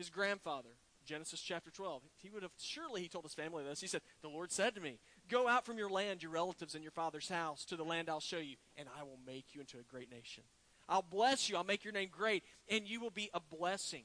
His 0.00 0.08
grandfather, 0.08 0.70
Genesis 1.04 1.42
chapter 1.42 1.70
12, 1.70 2.00
he 2.22 2.30
would 2.30 2.42
have, 2.42 2.52
surely 2.58 3.02
he 3.02 3.08
told 3.08 3.26
his 3.26 3.34
family 3.34 3.62
this. 3.62 3.82
He 3.82 3.86
said, 3.86 4.00
The 4.22 4.30
Lord 4.30 4.50
said 4.50 4.74
to 4.74 4.80
me, 4.80 4.98
Go 5.28 5.46
out 5.46 5.66
from 5.66 5.76
your 5.76 5.90
land, 5.90 6.22
your 6.22 6.32
relatives, 6.32 6.74
and 6.74 6.82
your 6.82 6.90
father's 6.90 7.28
house 7.28 7.66
to 7.66 7.76
the 7.76 7.84
land 7.84 8.08
I'll 8.08 8.18
show 8.18 8.38
you, 8.38 8.56
and 8.78 8.88
I 8.98 9.02
will 9.02 9.18
make 9.26 9.48
you 9.52 9.60
into 9.60 9.76
a 9.76 9.82
great 9.82 10.10
nation. 10.10 10.42
I'll 10.88 11.02
bless 11.02 11.50
you, 11.50 11.56
I'll 11.58 11.64
make 11.64 11.84
your 11.84 11.92
name 11.92 12.08
great, 12.10 12.44
and 12.70 12.88
you 12.88 12.98
will 12.98 13.10
be 13.10 13.28
a 13.34 13.40
blessing. 13.40 14.04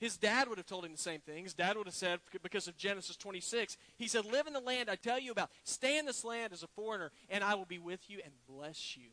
His 0.00 0.16
dad 0.16 0.48
would 0.48 0.58
have 0.58 0.66
told 0.66 0.84
him 0.84 0.90
the 0.90 0.98
same 0.98 1.20
thing. 1.20 1.44
His 1.44 1.54
dad 1.54 1.76
would 1.76 1.86
have 1.86 1.94
said, 1.94 2.18
because 2.42 2.66
of 2.66 2.76
Genesis 2.76 3.16
26, 3.16 3.76
he 3.98 4.08
said, 4.08 4.24
Live 4.24 4.48
in 4.48 4.54
the 4.54 4.58
land 4.58 4.90
I 4.90 4.96
tell 4.96 5.20
you 5.20 5.30
about. 5.30 5.50
Stay 5.62 5.98
in 5.98 6.06
this 6.06 6.24
land 6.24 6.52
as 6.52 6.64
a 6.64 6.68
foreigner, 6.74 7.12
and 7.30 7.44
I 7.44 7.54
will 7.54 7.64
be 7.64 7.78
with 7.78 8.10
you 8.10 8.18
and 8.24 8.32
bless 8.48 8.96
you. 8.96 9.10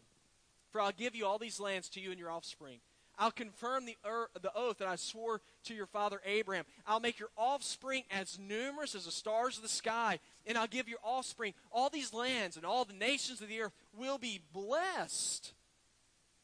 For 0.71 0.81
I'll 0.81 0.91
give 0.91 1.13
you 1.13 1.27
all 1.27 1.37
these 1.37 1.59
lands 1.59 1.87
to 1.89 1.99
you 1.99 2.09
and 2.09 2.19
your 2.19 2.31
offspring. 2.31 2.79
I'll 3.19 3.31
confirm 3.31 3.85
the, 3.85 3.97
er, 4.05 4.29
the 4.41 4.51
oath 4.55 4.77
that 4.77 4.87
I 4.87 4.95
swore 4.95 5.41
to 5.65 5.73
your 5.75 5.85
father 5.85 6.21
Abraham. 6.25 6.63
I'll 6.87 7.01
make 7.01 7.19
your 7.19 7.29
offspring 7.37 8.03
as 8.09 8.39
numerous 8.39 8.95
as 8.95 9.05
the 9.05 9.11
stars 9.11 9.57
of 9.57 9.63
the 9.63 9.69
sky, 9.69 10.19
and 10.47 10.57
I'll 10.57 10.67
give 10.67 10.87
your 10.87 10.99
offspring 11.03 11.53
all 11.69 11.89
these 11.89 12.13
lands, 12.13 12.55
and 12.55 12.65
all 12.65 12.85
the 12.85 12.93
nations 12.93 13.41
of 13.41 13.49
the 13.49 13.61
earth 13.61 13.73
will 13.95 14.17
be 14.17 14.39
blessed 14.53 15.53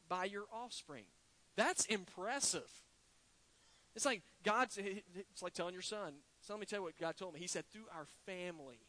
by 0.09 0.25
your 0.25 0.43
offspring. 0.53 1.05
That's 1.55 1.85
impressive. 1.85 2.69
It's 3.95 4.05
like 4.05 4.21
God's, 4.43 4.77
it's 4.77 5.41
like 5.41 5.53
telling 5.53 5.73
your 5.73 5.81
son. 5.81 6.13
So 6.41 6.53
let 6.53 6.59
me 6.59 6.65
tell 6.65 6.79
you 6.79 6.83
what 6.83 6.99
God 6.99 7.15
told 7.15 7.33
me. 7.33 7.39
He 7.39 7.47
said, 7.47 7.63
through 7.71 7.85
our 7.95 8.05
family, 8.25 8.79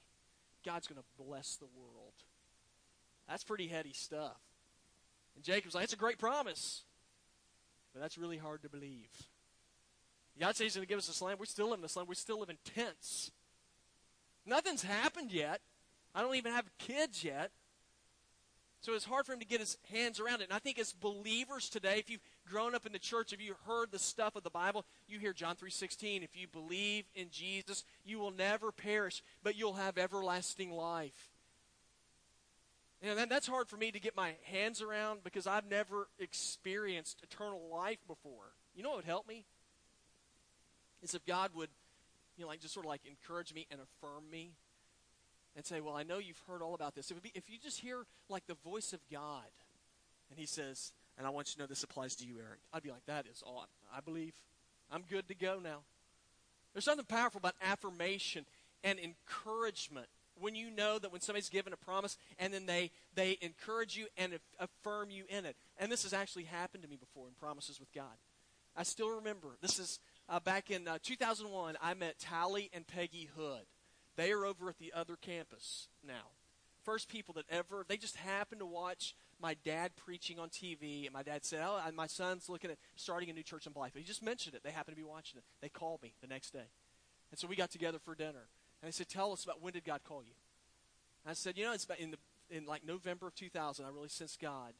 God's 0.64 0.88
going 0.88 1.00
to 1.00 1.24
bless 1.24 1.56
the 1.56 1.68
world. 1.76 2.14
That's 3.28 3.44
pretty 3.44 3.68
heady 3.68 3.92
stuff. 3.92 4.40
And 5.36 5.44
Jacob's 5.44 5.76
like, 5.76 5.84
it's 5.84 5.92
a 5.92 5.96
great 5.96 6.18
promise. 6.18 6.82
But 7.96 8.02
that's 8.02 8.18
really 8.18 8.36
hard 8.36 8.60
to 8.60 8.68
believe. 8.68 9.08
God 10.38 10.54
says 10.54 10.66
he's 10.66 10.74
going 10.74 10.84
to 10.84 10.88
give 10.88 10.98
us 10.98 11.06
this 11.06 11.22
land. 11.22 11.40
We 11.40 11.46
still 11.46 11.70
live 11.70 11.78
in 11.78 11.80
this 11.80 11.96
land. 11.96 12.10
We 12.10 12.14
still 12.14 12.38
live 12.38 12.50
in 12.50 12.58
tents. 12.62 13.30
Nothing's 14.44 14.82
happened 14.82 15.32
yet. 15.32 15.62
I 16.14 16.20
don't 16.20 16.34
even 16.34 16.52
have 16.52 16.66
kids 16.76 17.24
yet. 17.24 17.52
So 18.82 18.92
it's 18.92 19.06
hard 19.06 19.24
for 19.24 19.32
him 19.32 19.38
to 19.40 19.46
get 19.46 19.60
his 19.60 19.78
hands 19.90 20.20
around 20.20 20.42
it. 20.42 20.44
And 20.44 20.52
I 20.52 20.58
think 20.58 20.78
as 20.78 20.92
believers 20.92 21.70
today, 21.70 21.96
if 21.98 22.10
you've 22.10 22.20
grown 22.46 22.74
up 22.74 22.84
in 22.84 22.92
the 22.92 22.98
church, 22.98 23.32
if 23.32 23.40
you 23.40 23.54
heard 23.66 23.90
the 23.90 23.98
stuff 23.98 24.36
of 24.36 24.42
the 24.42 24.50
Bible, 24.50 24.84
you 25.08 25.18
hear 25.18 25.32
John 25.32 25.56
3:16, 25.56 26.22
if 26.22 26.36
you 26.36 26.48
believe 26.48 27.06
in 27.14 27.30
Jesus, 27.30 27.82
you 28.04 28.18
will 28.18 28.30
never 28.30 28.72
perish, 28.72 29.22
but 29.42 29.56
you'll 29.56 29.72
have 29.72 29.96
everlasting 29.96 30.70
life. 30.70 31.30
You 33.02 33.10
know, 33.10 33.16
that, 33.16 33.28
that's 33.28 33.46
hard 33.46 33.68
for 33.68 33.76
me 33.76 33.90
to 33.90 34.00
get 34.00 34.16
my 34.16 34.34
hands 34.44 34.80
around 34.80 35.22
because 35.22 35.46
I've 35.46 35.68
never 35.68 36.08
experienced 36.18 37.20
eternal 37.22 37.60
life 37.70 37.98
before. 38.06 38.52
You 38.74 38.82
know 38.82 38.90
what 38.90 38.98
would 38.98 39.04
help 39.04 39.28
me? 39.28 39.44
Is 41.02 41.14
if 41.14 41.24
God 41.26 41.50
would, 41.54 41.68
you 42.36 42.44
know, 42.44 42.48
like 42.48 42.60
just 42.60 42.74
sort 42.74 42.86
of 42.86 42.90
like 42.90 43.02
encourage 43.06 43.52
me 43.52 43.66
and 43.70 43.80
affirm 43.80 44.24
me 44.30 44.52
and 45.54 45.64
say, 45.64 45.80
Well, 45.80 45.94
I 45.94 46.04
know 46.04 46.18
you've 46.18 46.42
heard 46.48 46.62
all 46.62 46.74
about 46.74 46.94
this. 46.94 47.10
It 47.10 47.14
would 47.14 47.22
be 47.22 47.32
if 47.34 47.50
you 47.50 47.58
just 47.62 47.80
hear 47.80 48.06
like 48.28 48.46
the 48.46 48.56
voice 48.64 48.92
of 48.92 49.00
God 49.12 49.44
and 50.30 50.38
he 50.38 50.46
says, 50.46 50.92
and 51.18 51.26
I 51.26 51.30
want 51.30 51.48
you 51.48 51.54
to 51.54 51.60
know 51.60 51.66
this 51.66 51.82
applies 51.82 52.14
to 52.16 52.26
you, 52.26 52.36
Eric. 52.38 52.60
I'd 52.72 52.82
be 52.82 52.90
like, 52.90 53.06
that 53.06 53.26
is 53.30 53.42
odd. 53.46 53.68
I 53.94 54.00
believe. 54.00 54.34
I'm 54.90 55.02
good 55.08 55.28
to 55.28 55.34
go 55.34 55.58
now. 55.62 55.78
There's 56.72 56.84
something 56.84 57.06
powerful 57.06 57.38
about 57.38 57.54
affirmation 57.62 58.44
and 58.84 58.98
encouragement 58.98 60.08
when 60.40 60.54
you 60.54 60.70
know 60.70 60.98
that 60.98 61.12
when 61.12 61.20
somebody's 61.20 61.48
given 61.48 61.72
a 61.72 61.76
promise 61.76 62.16
and 62.38 62.52
then 62.52 62.66
they, 62.66 62.90
they 63.14 63.38
encourage 63.40 63.96
you 63.96 64.06
and 64.16 64.38
affirm 64.58 65.10
you 65.10 65.24
in 65.28 65.44
it. 65.44 65.56
And 65.78 65.90
this 65.90 66.02
has 66.04 66.12
actually 66.12 66.44
happened 66.44 66.82
to 66.82 66.88
me 66.88 66.96
before 66.96 67.28
in 67.28 67.34
promises 67.34 67.80
with 67.80 67.92
God. 67.92 68.16
I 68.76 68.82
still 68.82 69.10
remember, 69.10 69.56
this 69.62 69.78
is 69.78 70.00
uh, 70.28 70.40
back 70.40 70.70
in 70.70 70.86
uh, 70.86 70.98
2001, 71.02 71.76
I 71.80 71.94
met 71.94 72.18
Tally 72.18 72.70
and 72.72 72.86
Peggy 72.86 73.28
Hood. 73.36 73.64
They 74.16 74.32
are 74.32 74.44
over 74.44 74.68
at 74.68 74.78
the 74.78 74.92
other 74.94 75.16
campus 75.16 75.88
now. 76.06 76.32
First 76.84 77.08
people 77.08 77.34
that 77.34 77.46
ever, 77.50 77.84
they 77.88 77.96
just 77.96 78.16
happened 78.16 78.60
to 78.60 78.66
watch 78.66 79.14
my 79.40 79.56
dad 79.64 79.92
preaching 79.96 80.38
on 80.38 80.48
TV, 80.50 81.04
and 81.04 81.12
my 81.12 81.22
dad 81.22 81.44
said, 81.44 81.60
"Oh, 81.62 81.80
my 81.92 82.06
son's 82.06 82.48
looking 82.48 82.70
at 82.70 82.78
starting 82.94 83.28
a 83.28 83.32
new 83.32 83.42
church 83.42 83.66
in 83.66 83.72
Blythefield." 83.72 83.98
He 83.98 84.04
just 84.04 84.22
mentioned 84.22 84.54
it. 84.54 84.62
They 84.62 84.70
happened 84.70 84.96
to 84.96 85.02
be 85.02 85.06
watching 85.06 85.38
it. 85.38 85.44
They 85.60 85.68
called 85.68 86.02
me 86.02 86.14
the 86.20 86.28
next 86.28 86.52
day. 86.52 86.68
And 87.30 87.38
so 87.38 87.48
we 87.48 87.56
got 87.56 87.70
together 87.70 87.98
for 87.98 88.14
dinner. 88.14 88.48
And 88.82 88.88
they 88.88 88.92
said, 88.92 89.08
Tell 89.08 89.32
us 89.32 89.44
about 89.44 89.62
when 89.62 89.72
did 89.72 89.84
God 89.84 90.00
call 90.04 90.22
you? 90.22 90.34
And 91.24 91.30
I 91.30 91.34
said, 91.34 91.56
You 91.56 91.64
know, 91.64 91.72
it's 91.72 91.84
about 91.84 92.00
in, 92.00 92.12
the, 92.12 92.18
in 92.50 92.66
like 92.66 92.86
November 92.86 93.28
of 93.28 93.34
2000, 93.34 93.84
I 93.84 93.88
really 93.88 94.08
sensed 94.08 94.40
God 94.40 94.74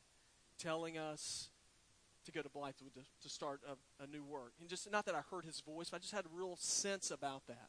telling 0.59 0.99
us 0.99 1.49
to 2.25 2.33
go 2.33 2.43
to 2.43 2.49
Blythewood 2.49 2.93
to, 2.95 3.01
to 3.23 3.29
start 3.29 3.61
a, 3.67 4.03
a 4.03 4.07
new 4.07 4.25
work. 4.25 4.53
And 4.61 4.69
just 4.69 4.91
not 4.91 5.07
that 5.07 5.15
I 5.15 5.23
heard 5.31 5.45
his 5.45 5.61
voice, 5.61 5.91
but 5.91 5.97
I 5.97 6.01
just 6.01 6.15
had 6.15 6.25
a 6.25 6.37
real 6.37 6.57
sense 6.57 7.11
about 7.11 7.47
that. 7.47 7.69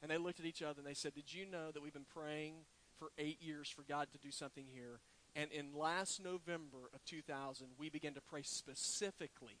And 0.00 0.10
they 0.10 0.18
looked 0.18 0.40
at 0.40 0.46
each 0.46 0.62
other 0.62 0.80
and 0.80 0.86
they 0.86 0.94
said, 0.94 1.14
Did 1.14 1.32
you 1.32 1.46
know 1.46 1.70
that 1.70 1.82
we've 1.82 1.92
been 1.92 2.06
praying 2.12 2.54
for 2.98 3.08
eight 3.18 3.40
years 3.40 3.68
for 3.68 3.82
God 3.82 4.08
to 4.12 4.18
do 4.18 4.30
something 4.30 4.64
here? 4.72 5.00
And 5.34 5.50
in 5.50 5.74
last 5.74 6.22
November 6.22 6.90
of 6.92 7.04
2000, 7.04 7.68
we 7.78 7.88
began 7.88 8.14
to 8.14 8.20
pray 8.20 8.42
specifically 8.42 9.60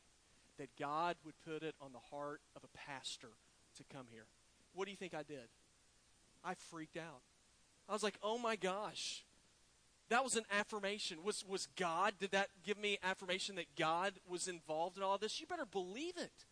that 0.58 0.68
God 0.78 1.16
would 1.24 1.34
put 1.46 1.62
it 1.62 1.74
on 1.80 1.92
the 1.92 1.98
heart 1.98 2.40
of 2.54 2.62
a 2.64 2.76
pastor 2.76 3.30
to 3.76 3.84
come 3.92 4.06
here. 4.10 4.26
What 4.74 4.86
do 4.86 4.90
you 4.90 4.96
think 4.96 5.14
I 5.14 5.22
did? 5.22 5.48
I 6.44 6.54
freaked 6.54 6.96
out. 6.96 7.22
I 7.88 7.92
was 7.92 8.02
like, 8.02 8.18
oh 8.22 8.38
my 8.38 8.56
gosh. 8.56 9.24
That 10.08 10.24
was 10.24 10.36
an 10.36 10.44
affirmation. 10.50 11.18
Was, 11.24 11.44
was 11.48 11.68
God, 11.76 12.14
did 12.20 12.32
that 12.32 12.48
give 12.64 12.78
me 12.78 12.98
affirmation 13.02 13.56
that 13.56 13.74
God 13.76 14.12
was 14.28 14.48
involved 14.48 14.98
in 14.98 15.02
all 15.02 15.16
this? 15.16 15.40
You 15.40 15.46
better 15.46 15.64
believe 15.64 16.16
it. 16.16 16.44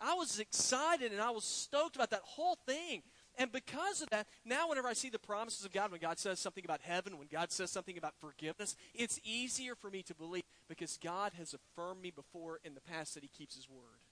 I 0.00 0.14
was 0.14 0.40
excited 0.40 1.12
and 1.12 1.20
I 1.20 1.30
was 1.30 1.44
stoked 1.44 1.96
about 1.96 2.10
that 2.10 2.22
whole 2.24 2.58
thing. 2.66 3.02
And 3.36 3.50
because 3.50 4.00
of 4.00 4.10
that, 4.10 4.26
now 4.44 4.68
whenever 4.68 4.88
I 4.88 4.92
see 4.92 5.08
the 5.08 5.18
promises 5.18 5.64
of 5.64 5.72
God, 5.72 5.90
when 5.90 6.00
God 6.00 6.18
says 6.18 6.38
something 6.38 6.64
about 6.64 6.80
heaven, 6.82 7.18
when 7.18 7.28
God 7.30 7.50
says 7.50 7.70
something 7.70 7.98
about 7.98 8.14
forgiveness, 8.20 8.76
it's 8.94 9.20
easier 9.24 9.74
for 9.74 9.90
me 9.90 10.02
to 10.04 10.14
believe 10.14 10.44
because 10.68 10.98
God 11.02 11.32
has 11.38 11.54
affirmed 11.54 12.00
me 12.00 12.10
before 12.10 12.60
in 12.64 12.74
the 12.74 12.80
past 12.80 13.14
that 13.14 13.22
He 13.22 13.28
keeps 13.28 13.56
His 13.56 13.68
word. 13.68 14.03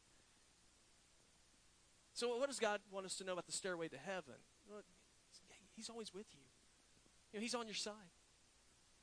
So, 2.14 2.36
what 2.36 2.48
does 2.48 2.58
God 2.58 2.80
want 2.90 3.06
us 3.06 3.16
to 3.16 3.24
know 3.24 3.32
about 3.32 3.46
the 3.46 3.52
stairway 3.52 3.88
to 3.88 3.98
heaven? 3.98 4.34
Well, 4.68 4.82
he's 5.74 5.88
always 5.88 6.12
with 6.12 6.26
you. 6.32 6.40
you 7.32 7.38
know, 7.38 7.42
he's 7.42 7.54
on 7.54 7.66
your 7.66 7.74
side. 7.74 8.12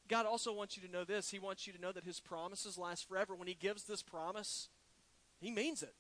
God 0.08 0.26
also 0.26 0.52
wants 0.52 0.76
you 0.76 0.86
to 0.86 0.92
know 0.92 1.04
this. 1.04 1.30
He 1.30 1.40
wants 1.40 1.68
you 1.68 1.74
to 1.74 1.80
know 1.80 1.92
that 1.92 2.04
His 2.04 2.20
promises 2.20 2.78
last 2.78 3.08
forever. 3.08 3.36
When 3.36 3.48
He 3.48 3.54
gives 3.54 3.84
this 3.84 4.02
promise, 4.02 4.70
He 5.40 5.52
means 5.52 5.84
it. 5.84 5.94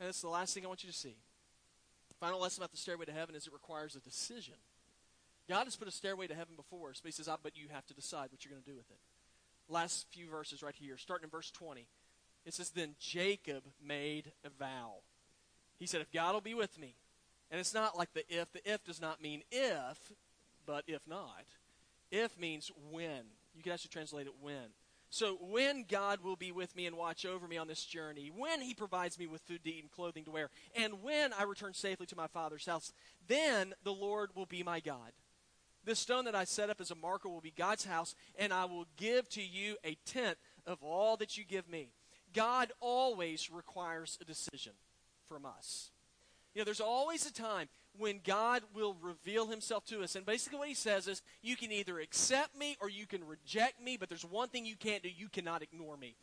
And 0.00 0.08
that's 0.08 0.20
the 0.20 0.28
last 0.28 0.54
thing 0.54 0.64
I 0.64 0.68
want 0.68 0.82
you 0.82 0.90
to 0.90 0.96
see. 0.96 1.16
Final 2.18 2.40
lesson 2.40 2.62
about 2.62 2.70
the 2.70 2.76
stairway 2.76 3.04
to 3.06 3.12
heaven 3.12 3.34
is 3.34 3.46
it 3.48 3.52
requires 3.52 3.96
a 3.96 4.00
decision. 4.00 4.54
God 5.48 5.64
has 5.64 5.74
put 5.74 5.88
a 5.88 5.92
stairway 5.92 6.28
to 6.28 6.34
heaven 6.34 6.54
before 6.56 6.90
us, 6.90 7.00
but 7.02 7.08
He 7.08 7.12
says, 7.12 7.28
ah, 7.28 7.36
but 7.42 7.56
you 7.56 7.66
have 7.72 7.86
to 7.86 7.94
decide 7.94 8.28
what 8.30 8.44
you're 8.44 8.52
going 8.52 8.62
to 8.62 8.70
do 8.70 8.76
with 8.76 8.90
it. 8.90 8.98
Last 9.68 10.06
few 10.10 10.28
verses 10.28 10.62
right 10.62 10.74
here, 10.74 10.96
starting 10.96 11.24
in 11.24 11.30
verse 11.30 11.50
20. 11.50 11.86
It 12.44 12.54
says, 12.54 12.70
Then 12.70 12.94
Jacob 12.98 13.64
made 13.84 14.32
a 14.44 14.50
vow. 14.50 15.02
He 15.82 15.88
said, 15.88 16.00
If 16.00 16.12
God 16.12 16.32
will 16.32 16.40
be 16.40 16.54
with 16.54 16.78
me, 16.78 16.94
and 17.50 17.58
it's 17.58 17.74
not 17.74 17.98
like 17.98 18.12
the 18.14 18.22
if, 18.28 18.52
the 18.52 18.60
if 18.72 18.84
does 18.84 19.00
not 19.00 19.20
mean 19.20 19.42
if, 19.50 20.12
but 20.64 20.84
if 20.86 21.08
not. 21.08 21.42
If 22.12 22.38
means 22.38 22.70
when. 22.92 23.24
You 23.52 23.64
can 23.64 23.72
actually 23.72 23.88
translate 23.88 24.28
it 24.28 24.34
when. 24.40 24.74
So 25.10 25.38
when 25.40 25.84
God 25.88 26.20
will 26.22 26.36
be 26.36 26.52
with 26.52 26.76
me 26.76 26.86
and 26.86 26.96
watch 26.96 27.26
over 27.26 27.48
me 27.48 27.56
on 27.56 27.66
this 27.66 27.84
journey, 27.84 28.30
when 28.32 28.60
he 28.60 28.74
provides 28.74 29.18
me 29.18 29.26
with 29.26 29.40
food 29.40 29.64
to 29.64 29.70
eat 29.70 29.82
and 29.82 29.90
clothing 29.90 30.24
to 30.26 30.30
wear, 30.30 30.50
and 30.76 31.02
when 31.02 31.32
I 31.32 31.42
return 31.42 31.74
safely 31.74 32.06
to 32.06 32.16
my 32.16 32.28
father's 32.28 32.64
house, 32.66 32.92
then 33.26 33.74
the 33.82 33.92
Lord 33.92 34.30
will 34.36 34.46
be 34.46 34.62
my 34.62 34.78
God. 34.78 35.10
This 35.84 35.98
stone 35.98 36.26
that 36.26 36.36
I 36.36 36.44
set 36.44 36.70
up 36.70 36.80
as 36.80 36.92
a 36.92 36.94
marker 36.94 37.28
will 37.28 37.40
be 37.40 37.52
God's 37.58 37.86
house, 37.86 38.14
and 38.38 38.52
I 38.52 38.66
will 38.66 38.86
give 38.96 39.28
to 39.30 39.42
you 39.42 39.78
a 39.84 39.96
tenth 40.06 40.38
of 40.64 40.80
all 40.80 41.16
that 41.16 41.36
you 41.36 41.44
give 41.44 41.68
me. 41.68 41.88
God 42.32 42.70
always 42.80 43.50
requires 43.50 44.16
a 44.20 44.24
decision 44.24 44.74
from 45.28 45.46
us. 45.46 45.90
You 46.54 46.60
know, 46.60 46.64
there's 46.64 46.80
always 46.80 47.26
a 47.26 47.32
time 47.32 47.68
when 47.98 48.20
God 48.22 48.62
will 48.74 48.96
reveal 49.00 49.46
himself 49.46 49.86
to 49.86 50.02
us. 50.02 50.16
And 50.16 50.26
basically, 50.26 50.58
what 50.58 50.68
he 50.68 50.74
says 50.74 51.08
is, 51.08 51.22
you 51.40 51.56
can 51.56 51.72
either 51.72 51.98
accept 51.98 52.56
me 52.56 52.76
or 52.80 52.90
you 52.90 53.06
can 53.06 53.26
reject 53.26 53.82
me, 53.82 53.96
but 53.96 54.08
there's 54.08 54.24
one 54.24 54.48
thing 54.48 54.66
you 54.66 54.76
can't 54.76 55.02
do 55.02 55.08
you 55.08 55.28
cannot 55.28 55.62
ignore 55.62 55.96
me. 55.96 56.14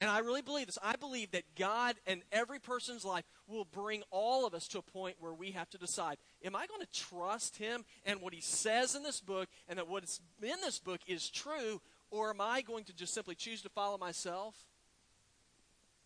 And 0.00 0.10
I 0.10 0.18
really 0.18 0.42
believe 0.42 0.66
this. 0.66 0.78
I 0.82 0.96
believe 0.96 1.30
that 1.32 1.44
God 1.56 1.94
and 2.06 2.22
every 2.32 2.58
person's 2.58 3.04
life 3.04 3.24
will 3.46 3.64
bring 3.64 4.02
all 4.10 4.46
of 4.46 4.52
us 4.52 4.66
to 4.68 4.78
a 4.78 4.82
point 4.82 5.16
where 5.20 5.32
we 5.32 5.52
have 5.52 5.70
to 5.70 5.78
decide 5.78 6.18
am 6.44 6.56
I 6.56 6.66
going 6.66 6.80
to 6.80 7.00
trust 7.00 7.56
him 7.56 7.84
and 8.04 8.20
what 8.20 8.34
he 8.34 8.40
says 8.40 8.94
in 8.94 9.02
this 9.02 9.20
book 9.20 9.48
and 9.68 9.78
that 9.78 9.88
what's 9.88 10.20
in 10.42 10.60
this 10.62 10.78
book 10.78 11.00
is 11.06 11.30
true, 11.30 11.80
or 12.10 12.30
am 12.30 12.40
I 12.40 12.62
going 12.62 12.84
to 12.84 12.92
just 12.92 13.14
simply 13.14 13.34
choose 13.34 13.62
to 13.62 13.68
follow 13.68 13.96
myself? 13.96 14.54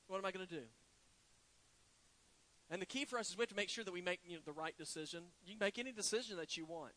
What 0.06 0.18
am 0.18 0.24
I 0.24 0.32
going 0.32 0.46
to 0.46 0.54
do? 0.54 0.62
And 2.70 2.82
the 2.82 2.86
key 2.86 3.04
for 3.04 3.18
us 3.18 3.30
is 3.30 3.36
we 3.36 3.42
have 3.42 3.48
to 3.48 3.56
make 3.56 3.70
sure 3.70 3.84
that 3.84 3.92
we 3.92 4.02
make 4.02 4.20
you 4.26 4.36
know, 4.36 4.42
the 4.44 4.52
right 4.52 4.76
decision. 4.76 5.22
You 5.44 5.54
can 5.54 5.64
make 5.64 5.78
any 5.78 5.92
decision 5.92 6.36
that 6.36 6.56
you 6.56 6.66
want. 6.66 6.92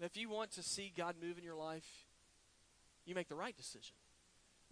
If 0.00 0.16
you 0.16 0.28
want 0.28 0.52
to 0.52 0.62
see 0.62 0.92
God 0.96 1.16
move 1.22 1.38
in 1.38 1.44
your 1.44 1.56
life, 1.56 1.86
you 3.04 3.14
make 3.14 3.28
the 3.28 3.36
right 3.36 3.56
decision. 3.56 3.94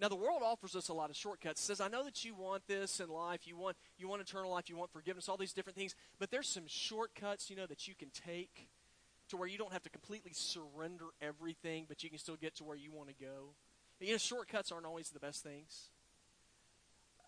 Now 0.00 0.08
the 0.08 0.16
world 0.16 0.40
offers 0.42 0.74
us 0.74 0.88
a 0.88 0.94
lot 0.94 1.10
of 1.10 1.16
shortcuts. 1.16 1.60
It 1.60 1.64
says, 1.64 1.80
I 1.80 1.88
know 1.88 2.04
that 2.04 2.24
you 2.24 2.34
want 2.34 2.66
this 2.66 3.00
in 3.00 3.08
life, 3.08 3.46
you 3.46 3.56
want 3.56 3.76
you 3.98 4.08
want 4.08 4.22
eternal 4.22 4.50
life, 4.50 4.70
you 4.70 4.76
want 4.76 4.92
forgiveness, 4.92 5.28
all 5.28 5.36
these 5.36 5.52
different 5.52 5.76
things, 5.76 5.94
but 6.18 6.30
there's 6.30 6.48
some 6.48 6.64
shortcuts, 6.66 7.50
you 7.50 7.56
know, 7.56 7.66
that 7.66 7.86
you 7.86 7.94
can 7.94 8.08
take 8.10 8.68
to 9.28 9.36
where 9.36 9.46
you 9.46 9.58
don't 9.58 9.72
have 9.72 9.82
to 9.82 9.90
completely 9.90 10.32
surrender 10.32 11.06
everything, 11.20 11.84
but 11.86 12.02
you 12.02 12.10
can 12.10 12.18
still 12.18 12.36
get 12.36 12.56
to 12.56 12.64
where 12.64 12.76
you 12.76 12.90
want 12.90 13.08
to 13.08 13.14
go. 13.14 13.54
you 14.00 14.12
know, 14.12 14.18
shortcuts 14.18 14.72
aren't 14.72 14.86
always 14.86 15.10
the 15.10 15.20
best 15.20 15.42
things. 15.42 15.90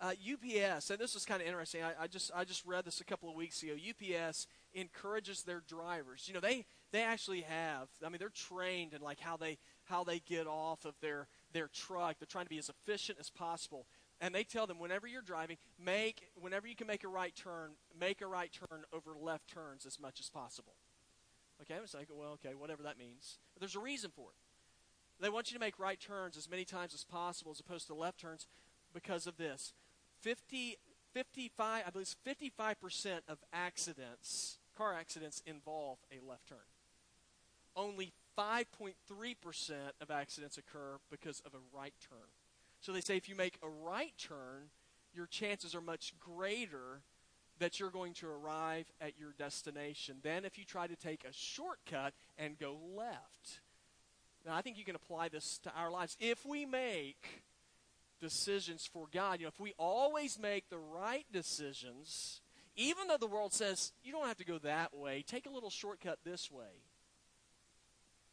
Uh, 0.02 0.14
UPS, 0.32 0.90
and 0.90 0.98
this 0.98 1.14
was 1.14 1.24
kind 1.24 1.40
of 1.40 1.46
interesting. 1.46 1.80
I, 1.84 1.92
I, 2.02 2.06
just 2.08 2.32
I 2.34 2.42
just 2.42 2.66
read 2.66 2.84
this 2.84 3.00
a 3.00 3.04
couple 3.04 3.28
of 3.28 3.36
weeks 3.36 3.62
ago. 3.62 3.74
UPS 3.74 4.48
encourages 4.74 5.44
their 5.44 5.62
drivers. 5.68 6.24
You 6.26 6.34
know, 6.34 6.40
they 6.40 6.64
they 6.90 7.02
actually 7.02 7.42
have. 7.42 7.86
I 8.04 8.08
mean, 8.08 8.18
they're 8.18 8.28
trained 8.28 8.94
in 8.94 9.00
like 9.00 9.20
how 9.20 9.36
they 9.36 9.58
how 9.84 10.02
they 10.02 10.18
get 10.18 10.48
off 10.48 10.84
of 10.84 10.94
their 11.00 11.28
their 11.52 11.68
truck. 11.68 12.16
They're 12.18 12.26
trying 12.26 12.46
to 12.46 12.50
be 12.50 12.58
as 12.58 12.68
efficient 12.68 13.18
as 13.20 13.30
possible. 13.30 13.86
And 14.20 14.34
they 14.34 14.42
tell 14.42 14.66
them 14.66 14.80
whenever 14.80 15.06
you're 15.06 15.22
driving, 15.22 15.56
make 15.78 16.30
whenever 16.34 16.66
you 16.66 16.74
can 16.74 16.88
make 16.88 17.04
a 17.04 17.08
right 17.08 17.34
turn, 17.36 17.70
make 17.98 18.22
a 18.22 18.26
right 18.26 18.50
turn 18.52 18.82
over 18.92 19.12
left 19.16 19.46
turns 19.46 19.86
as 19.86 20.00
much 20.00 20.18
as 20.18 20.28
possible. 20.28 20.74
Okay, 21.60 21.74
I'm 21.74 21.86
saying, 21.86 22.06
well, 22.12 22.32
okay, 22.44 22.56
whatever 22.58 22.82
that 22.82 22.98
means. 22.98 23.38
But 23.54 23.60
there's 23.60 23.76
a 23.76 23.80
reason 23.80 24.10
for 24.10 24.30
it. 24.30 25.22
They 25.22 25.28
want 25.30 25.52
you 25.52 25.54
to 25.54 25.60
make 25.60 25.78
right 25.78 26.00
turns 26.00 26.36
as 26.36 26.50
many 26.50 26.64
times 26.64 26.92
as 26.92 27.04
possible 27.04 27.52
as 27.52 27.60
opposed 27.60 27.86
to 27.86 27.94
left 27.94 28.18
turns 28.18 28.48
because 28.92 29.28
of 29.28 29.36
this. 29.36 29.72
50, 30.22 30.78
55, 31.12 31.84
I 31.86 31.90
believe 31.90 32.14
55% 32.26 33.20
of 33.28 33.38
accidents, 33.52 34.58
car 34.76 34.94
accidents, 34.94 35.42
involve 35.46 35.98
a 36.10 36.26
left 36.26 36.48
turn. 36.48 36.58
Only 37.76 38.12
5.3% 38.38 38.94
of 40.00 40.10
accidents 40.10 40.58
occur 40.58 40.98
because 41.10 41.40
of 41.44 41.54
a 41.54 41.76
right 41.76 41.94
turn. 42.08 42.28
So 42.80 42.92
they 42.92 43.00
say 43.00 43.16
if 43.16 43.28
you 43.28 43.34
make 43.34 43.58
a 43.62 43.68
right 43.68 44.12
turn, 44.18 44.70
your 45.14 45.26
chances 45.26 45.74
are 45.74 45.80
much 45.80 46.14
greater 46.18 47.02
that 47.58 47.78
you're 47.78 47.90
going 47.90 48.14
to 48.14 48.26
arrive 48.28 48.90
at 49.00 49.18
your 49.18 49.34
destination 49.38 50.16
than 50.22 50.44
if 50.44 50.58
you 50.58 50.64
try 50.64 50.86
to 50.86 50.96
take 50.96 51.24
a 51.24 51.32
shortcut 51.32 52.14
and 52.38 52.58
go 52.58 52.76
left. 52.96 53.60
Now, 54.44 54.54
I 54.56 54.62
think 54.62 54.78
you 54.78 54.84
can 54.84 54.96
apply 54.96 55.28
this 55.28 55.58
to 55.58 55.72
our 55.76 55.90
lives. 55.90 56.16
If 56.18 56.44
we 56.44 56.66
make 56.66 57.42
decisions 58.22 58.88
for 58.90 59.06
God. 59.12 59.40
You 59.40 59.46
know, 59.46 59.48
if 59.48 59.60
we 59.60 59.74
always 59.76 60.38
make 60.38 60.70
the 60.70 60.78
right 60.78 61.26
decisions, 61.30 62.40
even 62.76 63.08
though 63.08 63.18
the 63.18 63.26
world 63.26 63.52
says 63.52 63.92
you 64.02 64.12
don't 64.12 64.28
have 64.28 64.38
to 64.38 64.44
go 64.46 64.58
that 64.58 64.96
way, 64.96 65.22
take 65.26 65.44
a 65.44 65.50
little 65.50 65.68
shortcut 65.68 66.20
this 66.24 66.50
way. 66.50 66.84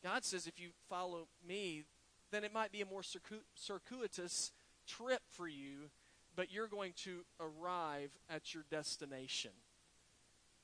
God 0.01 0.23
says 0.23 0.47
if 0.47 0.59
you 0.59 0.69
follow 0.87 1.27
me, 1.45 1.83
then 2.31 2.45
it 2.45 2.53
might 2.53 2.71
be 2.71 2.81
a 2.81 2.85
more 2.85 3.01
circuitous 3.55 4.51
trip 4.87 5.21
for 5.31 5.47
you, 5.47 5.89
but 6.35 6.51
you're 6.51 6.67
going 6.67 6.93
to 7.03 7.25
arrive 7.39 8.11
at 8.29 8.53
your 8.53 8.63
destination. 8.69 9.51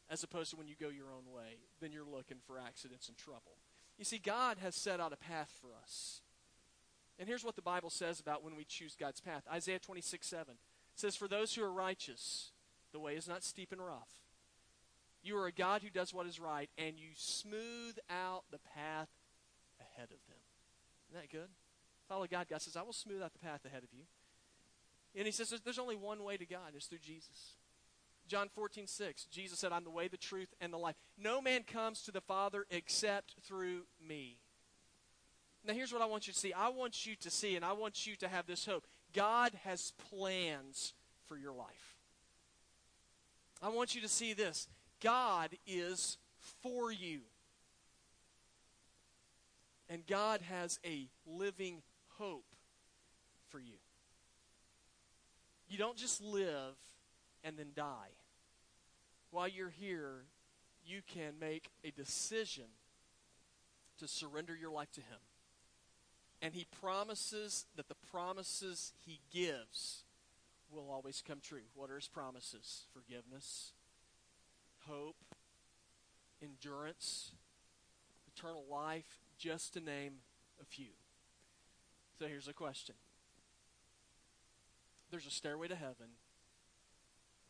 As 0.10 0.24
opposed 0.24 0.52
to 0.52 0.56
when 0.56 0.68
you 0.68 0.76
go 0.80 0.90
your 0.90 1.12
own 1.12 1.34
way, 1.36 1.58
then 1.82 1.92
you're 1.92 2.06
looking 2.06 2.38
for 2.46 2.60
accidents 2.60 3.08
and 3.08 3.18
trouble. 3.18 3.58
You 3.98 4.06
see, 4.06 4.20
God 4.20 4.58
has 4.62 4.76
set 4.76 5.00
out 5.00 5.14
a 5.14 5.18
path 5.18 5.52
for 5.60 5.70
us. 5.84 6.22
And 7.20 7.28
here's 7.28 7.46
what 7.46 7.56
the 7.56 7.62
Bible 7.62 7.90
says 7.90 8.20
about 8.20 8.44
when 8.44 8.56
we 8.56 8.66
choose 8.66 8.96
God's 9.00 9.22
path 9.22 9.44
Isaiah 9.52 9.80
26 9.80 10.28
7 10.28 10.56
says, 10.96 11.16
For 11.16 11.28
those 11.28 11.54
who 11.54 11.64
are 11.64 11.72
righteous, 11.72 12.52
the 12.92 13.00
way 13.00 13.16
is 13.16 13.28
not 13.28 13.44
steep 13.44 13.72
and 13.72 13.82
rough. 13.82 14.10
You 15.24 15.38
are 15.38 15.48
a 15.48 15.52
God 15.52 15.82
who 15.82 15.90
does 15.90 16.14
what 16.14 16.28
is 16.28 16.40
right, 16.40 16.70
and 16.78 17.00
you 17.00 17.10
smooth 17.16 17.98
out 18.10 18.44
the 18.52 18.60
path 18.60 19.10
ahead 19.80 20.10
of 20.12 20.20
them. 20.28 20.38
Isn't 21.10 21.22
that 21.22 21.32
good? 21.32 21.50
Follow 22.08 22.28
God. 22.28 22.48
God 22.48 22.62
says, 22.62 22.76
I 22.76 22.84
will 22.84 22.94
smooth 22.94 23.24
out 23.24 23.34
the 23.34 23.40
path 23.40 23.66
ahead 23.66 23.84
of 23.84 23.90
you. 23.92 24.04
And 25.16 25.26
he 25.26 25.32
says, 25.32 25.54
There's 25.64 25.80
only 25.80 25.96
one 25.96 26.24
way 26.24 26.38
to 26.38 26.46
God, 26.46 26.74
it's 26.76 26.86
through 26.86 27.00
Jesus. 27.00 27.56
John 28.28 28.50
14, 28.50 28.88
6, 28.88 29.26
Jesus 29.26 29.60
said, 29.60 29.72
I'm 29.72 29.84
the 29.84 29.92
way, 29.92 30.08
the 30.08 30.18
truth, 30.18 30.50
and 30.60 30.74
the 30.74 30.78
life. 30.78 30.96
No 31.18 31.42
man 31.42 31.62
comes 31.62 32.02
to 32.04 32.12
the 32.12 32.22
Father 32.22 32.66
except 32.72 33.36
through 33.44 33.84
me. 34.06 34.40
Now, 35.66 35.74
here's 35.74 35.92
what 35.92 36.02
I 36.02 36.06
want 36.06 36.28
you 36.28 36.34
to 36.34 36.40
see. 36.40 36.54
I 36.54 36.70
want 36.70 37.06
you 37.06 37.16
to 37.22 37.32
see, 37.32 37.56
and 37.56 37.66
I 37.66 37.74
want 37.74 38.06
you 38.06 38.16
to 38.18 38.28
have 38.28 38.46
this 38.46 38.66
hope. 38.66 38.86
God 39.14 39.52
has 39.64 39.94
plans 40.12 40.94
for 41.28 41.38
your 41.38 41.54
life. 41.54 41.96
I 43.64 43.70
want 43.70 43.96
you 43.96 44.02
to 44.02 44.08
see 44.08 44.34
this 44.34 44.68
God 45.00 45.50
is 45.66 46.18
for 46.62 46.92
you. 46.92 47.22
And 49.90 50.06
God 50.08 50.42
has 50.42 50.80
a 50.86 51.08
living 51.28 51.82
hope 52.18 52.46
for 53.50 53.60
you. 53.60 53.78
You 55.68 55.78
don't 55.78 55.98
just 55.98 56.22
live 56.24 56.76
and 57.44 57.58
then 57.58 57.68
die. 57.76 58.14
While 59.32 59.48
you're 59.48 59.70
here, 59.70 60.26
you 60.86 61.02
can 61.08 61.34
make 61.40 61.70
a 61.84 61.92
decision 61.92 62.66
to 64.00 64.08
surrender 64.08 64.56
your 64.56 64.72
life 64.72 64.92
to 64.94 65.02
Him. 65.02 65.20
And 66.46 66.54
He 66.54 66.68
promises 66.80 67.66
that 67.76 67.88
the 67.88 67.96
promises 68.12 68.94
He 69.04 69.20
gives 69.34 70.04
will 70.70 70.92
always 70.92 71.24
come 71.28 71.40
true. 71.42 71.64
What 71.74 71.90
are 71.90 71.96
His 71.96 72.08
promises? 72.08 72.84
Forgiveness, 72.94 73.72
hope, 74.88 75.16
endurance, 76.44 77.32
eternal 78.28 78.64
life, 78.70 79.18
just 79.40 79.74
to 79.74 79.80
name 79.80 80.18
a 80.62 80.66
few. 80.66 80.94
So 82.20 82.28
here's 82.28 82.48
a 82.48 82.54
question 82.54 82.94
There's 85.10 85.26
a 85.26 85.32
stairway 85.32 85.68
to 85.70 85.76
heaven. 85.76 86.14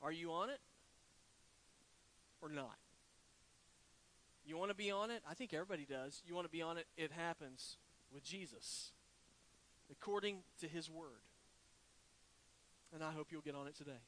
Are 0.01 0.13
you 0.13 0.31
on 0.31 0.49
it 0.49 0.61
or 2.41 2.47
not? 2.47 2.77
You 4.45 4.57
want 4.57 4.71
to 4.71 4.75
be 4.75 4.89
on 4.89 5.11
it? 5.11 5.21
I 5.29 5.33
think 5.33 5.53
everybody 5.53 5.83
does. 5.83 6.21
You 6.25 6.33
want 6.33 6.47
to 6.47 6.51
be 6.51 6.61
on 6.61 6.77
it? 6.77 6.87
It 6.95 7.11
happens 7.11 7.75
with 8.15 8.23
Jesus, 8.23 8.91
according 9.91 10.37
to 10.61 10.67
his 10.67 10.89
word. 10.89 11.21
And 12.93 13.03
I 13.03 13.11
hope 13.11 13.27
you'll 13.29 13.41
get 13.41 13.55
on 13.55 13.67
it 13.67 13.75
today. 13.75 13.99